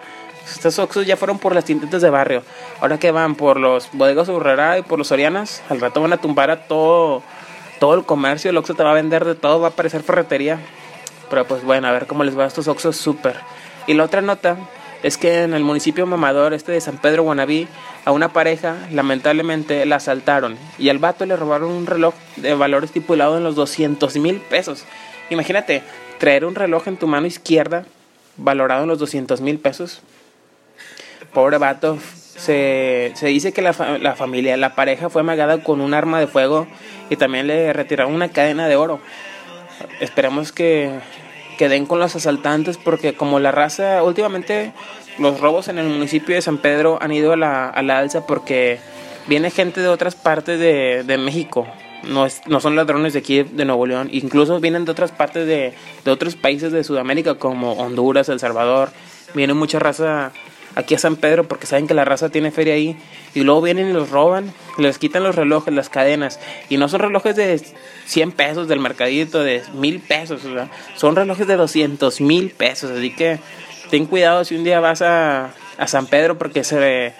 Estos 0.45 0.77
Oxxos 0.79 1.05
ya 1.05 1.17
fueron 1.17 1.39
por 1.39 1.55
las 1.55 1.65
tienditas 1.65 2.01
de 2.01 2.09
barrio. 2.09 2.43
Ahora 2.81 2.99
que 2.99 3.11
van 3.11 3.35
por 3.35 3.59
los 3.59 3.89
bodegas 3.93 4.29
Urrera 4.29 4.77
y 4.77 4.81
por 4.81 4.99
los 4.99 5.07
Sorianas, 5.07 5.61
al 5.69 5.79
rato 5.79 6.01
van 6.01 6.13
a 6.13 6.17
tumbar 6.17 6.51
a 6.51 6.67
todo, 6.67 7.23
todo 7.79 7.95
el 7.95 8.05
comercio. 8.05 8.49
El 8.49 8.57
Oxxo 8.57 8.73
te 8.73 8.83
va 8.83 8.91
a 8.91 8.95
vender 8.95 9.25
de 9.25 9.35
todo, 9.35 9.59
va 9.59 9.67
a 9.67 9.71
aparecer 9.71 10.03
ferretería. 10.03 10.59
Pero 11.29 11.45
pues 11.45 11.63
bueno, 11.63 11.87
a 11.87 11.91
ver 11.91 12.07
cómo 12.07 12.23
les 12.23 12.37
va 12.37 12.43
a 12.43 12.47
estos 12.47 12.67
Oxos 12.67 12.97
súper. 12.97 13.37
Y 13.87 13.93
la 13.93 14.03
otra 14.03 14.21
nota 14.21 14.57
es 15.03 15.17
que 15.17 15.43
en 15.43 15.53
el 15.53 15.63
municipio 15.63 16.05
mamador 16.05 16.53
este 16.53 16.71
de 16.71 16.81
San 16.81 16.97
Pedro 16.97 17.23
Guanabí, 17.23 17.67
a 18.05 18.11
una 18.11 18.33
pareja 18.33 18.75
lamentablemente 18.91 19.85
la 19.85 19.97
asaltaron 19.97 20.57
y 20.77 20.89
al 20.89 20.99
vato 20.99 21.25
le 21.25 21.35
robaron 21.35 21.71
un 21.71 21.85
reloj 21.85 22.13
de 22.37 22.53
valor 22.53 22.83
estipulado 22.83 23.37
en 23.37 23.43
los 23.43 23.55
200 23.55 24.15
mil 24.17 24.37
pesos. 24.37 24.85
Imagínate, 25.29 25.83
traer 26.19 26.45
un 26.45 26.55
reloj 26.55 26.87
en 26.87 26.97
tu 26.97 27.07
mano 27.07 27.27
izquierda 27.27 27.85
valorado 28.37 28.83
en 28.83 28.89
los 28.89 28.99
200 28.99 29.41
mil 29.41 29.59
pesos. 29.59 30.01
Pobre 31.33 31.57
vato, 31.57 31.97
se, 32.35 33.11
se 33.15 33.27
dice 33.27 33.53
que 33.53 33.61
la, 33.61 33.73
la, 33.99 34.15
familia, 34.15 34.57
la 34.57 34.75
pareja 34.75 35.09
fue 35.09 35.21
amagada 35.21 35.63
con 35.63 35.81
un 35.81 35.93
arma 35.93 36.19
de 36.19 36.27
fuego 36.27 36.67
y 37.09 37.15
también 37.15 37.47
le 37.47 37.73
retiraron 37.73 38.13
una 38.13 38.29
cadena 38.29 38.67
de 38.67 38.75
oro. 38.75 38.99
Esperemos 39.99 40.51
que, 40.51 40.91
que 41.57 41.69
den 41.69 41.85
con 41.85 41.99
los 41.99 42.15
asaltantes 42.15 42.77
porque 42.77 43.13
como 43.13 43.39
la 43.39 43.51
raza, 43.51 44.03
últimamente 44.03 44.73
los 45.17 45.39
robos 45.39 45.67
en 45.67 45.77
el 45.77 45.87
municipio 45.87 46.35
de 46.35 46.41
San 46.41 46.57
Pedro 46.57 46.97
han 47.01 47.11
ido 47.11 47.33
a 47.33 47.37
la, 47.37 47.69
a 47.69 47.81
la 47.81 47.99
alza 47.99 48.25
porque 48.25 48.79
viene 49.27 49.51
gente 49.51 49.81
de 49.81 49.87
otras 49.87 50.15
partes 50.15 50.59
de, 50.59 51.03
de 51.03 51.17
México. 51.17 51.67
No, 52.03 52.25
es, 52.25 52.41
no, 52.47 52.59
son 52.59 52.75
ladrones 52.75 53.13
de 53.13 53.19
aquí 53.19 53.43
de 53.43 53.63
Nuevo 53.63 53.85
León, 53.85 54.09
incluso 54.11 54.59
vienen 54.59 54.83
de 54.83 54.91
otras 54.91 55.11
partes 55.13 55.47
de, 55.47 55.73
de 56.03 56.11
otros 56.11 56.35
países 56.35 56.73
de 56.73 56.83
Sudamérica 56.83 57.35
como 57.35 57.73
Honduras, 57.73 58.27
El 58.27 58.41
Salvador. 58.41 58.89
Viene 59.33 59.53
mucha 59.53 59.79
raza 59.79 60.33
aquí 60.75 60.95
a 60.95 60.99
San 60.99 61.15
Pedro 61.15 61.47
porque 61.47 61.67
saben 61.67 61.87
que 61.87 61.93
la 61.93 62.05
raza 62.05 62.29
tiene 62.29 62.51
feria 62.51 62.73
ahí 62.73 62.97
y 63.33 63.41
luego 63.41 63.61
vienen 63.61 63.89
y 63.89 63.93
los 63.93 64.09
roban, 64.09 64.53
les 64.77 64.97
quitan 64.97 65.23
los 65.23 65.35
relojes, 65.35 65.73
las 65.73 65.89
cadenas 65.89 66.39
y 66.69 66.77
no 66.77 66.87
son 66.89 67.01
relojes 67.01 67.35
de 67.35 67.61
100 68.05 68.31
pesos 68.31 68.67
del 68.67 68.79
mercadito, 68.79 69.43
de 69.43 69.61
mil 69.73 69.99
pesos, 69.99 70.41
son 70.95 71.15
relojes 71.15 71.47
de 71.47 71.55
200 71.55 72.21
mil 72.21 72.51
pesos, 72.51 72.91
así 72.91 73.13
que 73.15 73.39
ten 73.89 74.05
cuidado 74.05 74.45
si 74.45 74.55
un 74.55 74.63
día 74.63 74.79
vas 74.79 75.01
a, 75.01 75.51
a 75.77 75.87
San 75.87 76.07
Pedro 76.07 76.37
porque 76.37 76.63
se, 76.63 77.13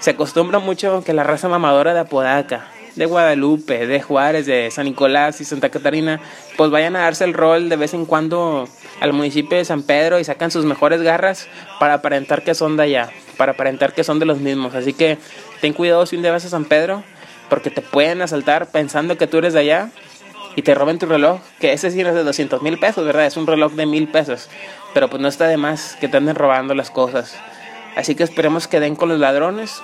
se 0.00 0.10
acostumbra 0.10 0.58
mucho 0.58 1.02
que 1.04 1.12
la 1.12 1.24
raza 1.24 1.48
mamadora 1.48 1.94
de 1.94 2.00
Apodaca 2.00 2.68
de 2.96 3.06
Guadalupe, 3.06 3.86
de 3.86 4.02
Juárez, 4.02 4.46
de 4.46 4.70
San 4.70 4.84
Nicolás 4.84 5.40
y 5.40 5.44
Santa 5.44 5.70
Catarina, 5.70 6.20
pues 6.56 6.70
vayan 6.70 6.96
a 6.96 7.00
darse 7.00 7.24
el 7.24 7.34
rol 7.34 7.68
de 7.68 7.76
vez 7.76 7.94
en 7.94 8.06
cuando 8.06 8.68
al 9.02 9.12
municipio 9.12 9.58
de 9.58 9.64
San 9.64 9.82
Pedro 9.82 10.20
y 10.20 10.24
sacan 10.24 10.52
sus 10.52 10.64
mejores 10.64 11.02
garras 11.02 11.48
para 11.80 11.94
aparentar 11.94 12.44
que 12.44 12.54
son 12.54 12.76
de 12.76 12.84
allá, 12.84 13.10
para 13.36 13.52
aparentar 13.52 13.94
que 13.94 14.04
son 14.04 14.20
de 14.20 14.26
los 14.26 14.38
mismos. 14.38 14.76
Así 14.76 14.92
que 14.92 15.18
ten 15.60 15.72
cuidado 15.72 16.06
si 16.06 16.14
un 16.14 16.22
día 16.22 16.30
vas 16.30 16.44
a 16.44 16.48
San 16.48 16.66
Pedro, 16.66 17.02
porque 17.50 17.70
te 17.70 17.82
pueden 17.82 18.22
asaltar 18.22 18.70
pensando 18.70 19.18
que 19.18 19.26
tú 19.26 19.38
eres 19.38 19.54
de 19.54 19.58
allá 19.58 19.90
y 20.54 20.62
te 20.62 20.72
roben 20.76 21.00
tu 21.00 21.06
reloj, 21.06 21.40
que 21.58 21.72
ese 21.72 21.90
sí 21.90 22.00
es 22.00 22.14
de 22.14 22.22
200 22.22 22.62
mil 22.62 22.78
pesos, 22.78 23.04
¿verdad? 23.04 23.26
Es 23.26 23.36
un 23.36 23.48
reloj 23.48 23.72
de 23.72 23.86
mil 23.86 24.06
pesos, 24.06 24.48
pero 24.94 25.10
pues 25.10 25.20
no 25.20 25.26
está 25.26 25.48
de 25.48 25.56
más 25.56 25.96
que 26.00 26.06
te 26.06 26.18
anden 26.18 26.36
robando 26.36 26.72
las 26.76 26.92
cosas. 26.92 27.36
Así 27.96 28.14
que 28.14 28.22
esperemos 28.22 28.68
que 28.68 28.78
den 28.78 28.94
con 28.94 29.08
los 29.08 29.18
ladrones 29.18 29.82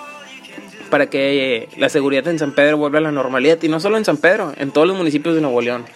para 0.90 1.10
que 1.10 1.68
la 1.76 1.88
seguridad 1.88 2.28
en 2.28 2.38
San 2.38 2.52
Pedro 2.52 2.76
vuelva 2.76 2.98
a 2.98 3.02
la 3.02 3.10
normalidad. 3.10 3.60
Y 3.62 3.68
no 3.68 3.80
solo 3.80 3.96
en 3.96 4.04
San 4.04 4.18
Pedro, 4.18 4.52
en 4.56 4.70
todos 4.70 4.86
los 4.86 4.96
municipios 4.96 5.34
de 5.34 5.40
Nuevo 5.40 5.60
León. 5.60 5.86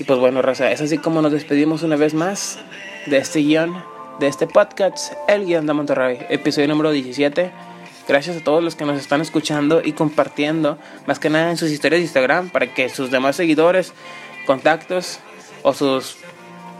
Y 0.00 0.04
pues 0.04 0.18
bueno, 0.18 0.40
Raza, 0.40 0.72
es 0.72 0.80
así 0.80 0.96
como 0.96 1.20
nos 1.20 1.30
despedimos 1.30 1.82
una 1.82 1.94
vez 1.94 2.14
más 2.14 2.58
de 3.04 3.18
este 3.18 3.40
guion, 3.40 3.84
de 4.18 4.28
este 4.28 4.46
podcast, 4.46 5.12
El 5.28 5.44
Guión 5.44 5.66
de 5.66 5.74
Monterrey, 5.74 6.26
episodio 6.30 6.68
número 6.68 6.90
17. 6.90 7.50
Gracias 8.08 8.38
a 8.38 8.40
todos 8.42 8.64
los 8.64 8.76
que 8.76 8.86
nos 8.86 8.98
están 8.98 9.20
escuchando 9.20 9.82
y 9.84 9.92
compartiendo, 9.92 10.78
más 11.06 11.18
que 11.18 11.28
nada 11.28 11.50
en 11.50 11.58
sus 11.58 11.70
historias 11.70 11.98
de 11.98 12.04
Instagram, 12.04 12.48
para 12.48 12.72
que 12.72 12.88
sus 12.88 13.10
demás 13.10 13.36
seguidores, 13.36 13.92
contactos 14.46 15.20
o 15.62 15.74
sus 15.74 16.16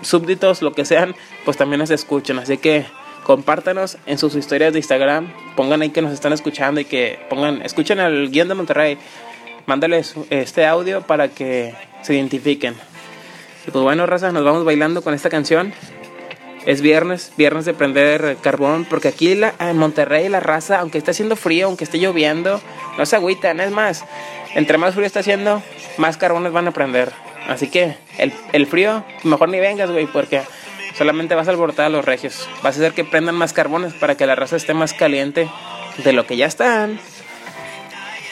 súbditos, 0.01 0.63
lo 0.63 0.73
que 0.73 0.87
sean, 0.87 1.15
pues 1.45 1.59
también 1.59 1.81
nos 1.81 1.91
escuchen. 1.91 2.39
Así 2.39 2.57
que 2.57 2.87
compártanos 3.25 3.99
en 4.07 4.17
sus 4.17 4.35
historias 4.35 4.73
de 4.73 4.79
Instagram, 4.79 5.31
pongan 5.57 5.83
ahí 5.83 5.91
que 5.91 6.01
nos 6.01 6.15
están 6.15 6.33
escuchando 6.33 6.81
y 6.81 6.87
que 6.87 7.19
pongan, 7.29 7.61
escuchen 7.61 8.01
al 8.01 8.31
guion 8.31 8.49
de 8.49 8.55
Monterrey, 8.55 8.97
mándales 9.67 10.15
este 10.31 10.65
audio 10.65 11.03
para 11.03 11.29
que 11.29 11.75
se 12.01 12.15
identifiquen. 12.15 12.77
Y 13.67 13.71
pues 13.71 13.83
bueno, 13.83 14.07
raza, 14.07 14.33
nos 14.33 14.45
vamos 14.45 14.65
bailando 14.65 15.03
con 15.03 15.15
esta 15.15 15.29
canción. 15.29 15.73
Es 16.67 16.83
viernes, 16.83 17.33
viernes 17.37 17.65
de 17.65 17.73
prender 17.73 18.37
carbón, 18.43 18.85
porque 18.85 19.09
aquí 19.09 19.33
en 19.33 19.79
Monterrey 19.79 20.29
la 20.29 20.41
raza, 20.41 20.81
aunque 20.81 20.99
esté 20.99 21.13
haciendo 21.13 21.37
frío, 21.37 21.67
aunque 21.67 21.85
esté 21.85 21.99
lloviendo, 21.99 22.61
no 22.99 23.07
se 23.07 23.17
agüitan, 23.17 23.61
es 23.61 23.71
más, 23.71 24.05
entre 24.55 24.77
más 24.77 24.95
frío 24.95 25.07
está 25.07 25.21
haciendo, 25.21 25.63
más 25.97 26.19
carbones 26.19 26.53
van 26.53 26.69
a 26.69 26.73
prender. 26.73 27.13
Así 27.49 27.69
que 27.71 27.97
el, 28.19 28.33
el 28.53 28.67
frío, 28.67 29.05
mejor 29.25 29.49
ni 29.49 29.59
vengas, 29.59 29.91
güey, 29.91 30.07
porque 30.07 30.43
solamente 30.97 31.35
vas 31.35 31.49
a 31.49 31.53
alborotar 31.53 31.87
a 31.87 31.89
los 31.89 32.05
regios. 32.05 32.47
Vas 32.63 32.77
a 32.77 32.81
hacer 32.81 32.93
que 32.93 33.05
prendan 33.05 33.35
más 33.35 33.53
carbones 33.53 33.95
para 33.95 34.17
que 34.17 34.27
la 34.27 34.35
raza 34.35 34.57
esté 34.57 34.75
más 34.75 34.93
caliente 34.93 35.49
de 36.05 36.13
lo 36.13 36.27
que 36.27 36.37
ya 36.37 36.47
están. 36.47 37.01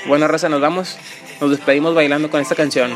Bueno, 0.07 0.29
raza, 0.29 0.49
nos 0.49 0.61
vamos. 0.61 0.99
Nos 1.41 1.51
despedimos 1.51 1.95
bailando 1.95 2.31
con 2.31 2.41
esta 2.41 2.55
canción. 2.55 2.93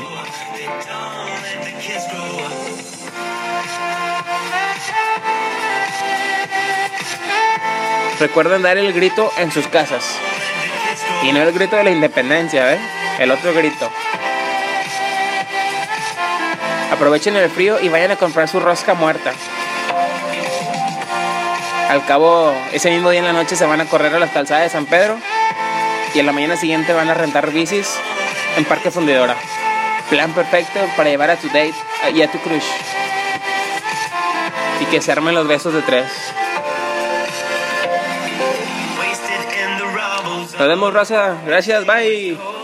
Recuerden 8.23 8.63
dar 8.63 8.79
el 8.79 8.93
grito 8.93 9.33
en 9.37 9.51
sus 9.51 9.67
casas. 9.67 10.05
Y 11.25 11.33
no 11.33 11.43
el 11.43 11.51
grito 11.51 11.75
de 11.75 11.83
la 11.83 11.91
independencia, 11.91 12.73
¿eh? 12.73 12.79
El 13.19 13.33
otro 13.33 13.53
grito. 13.53 13.91
Aprovechen 16.93 17.35
el 17.35 17.51
frío 17.51 17.81
y 17.81 17.89
vayan 17.89 18.13
a 18.13 18.17
comprar 18.17 18.47
su 18.47 18.61
rosca 18.61 18.95
muerta. 18.95 19.33
Al 21.89 22.07
cabo, 22.07 22.55
ese 22.71 22.93
mismo 22.93 23.11
día 23.11 23.19
en 23.19 23.27
la 23.27 23.33
noche 23.33 23.57
se 23.57 23.67
van 23.67 23.81
a 23.81 23.87
correr 23.87 24.15
a 24.15 24.21
las 24.21 24.31
calzadas 24.31 24.63
de 24.63 24.71
San 24.71 24.87
Pedro 24.87 25.19
y 26.15 26.21
en 26.21 26.27
la 26.27 26.31
mañana 26.31 26.57
siguiente 26.57 26.93
van 26.93 27.11
a 27.11 27.15
rentar 27.15 27.51
bicis 27.51 27.93
en 28.57 28.65
Parque 28.67 28.93
Fundidora. 28.93 29.35
Plan 30.11 30.33
perfecto 30.33 30.79
para 30.97 31.11
llevar 31.11 31.31
a 31.31 31.37
tu 31.39 31.49
date 31.49 31.75
y 32.15 32.23
a 32.23 32.31
tu 32.31 32.39
crush. 32.39 32.63
Y 34.79 34.85
que 34.85 35.03
se 35.03 35.11
armen 35.11 35.35
los 35.35 35.49
besos 35.49 35.75
de 35.75 35.83
tres. 35.83 36.07
Nos 40.63 40.69
vemos, 40.69 40.95
raza. 40.95 41.39
Gracias, 41.45 41.85
bye. 41.85 42.62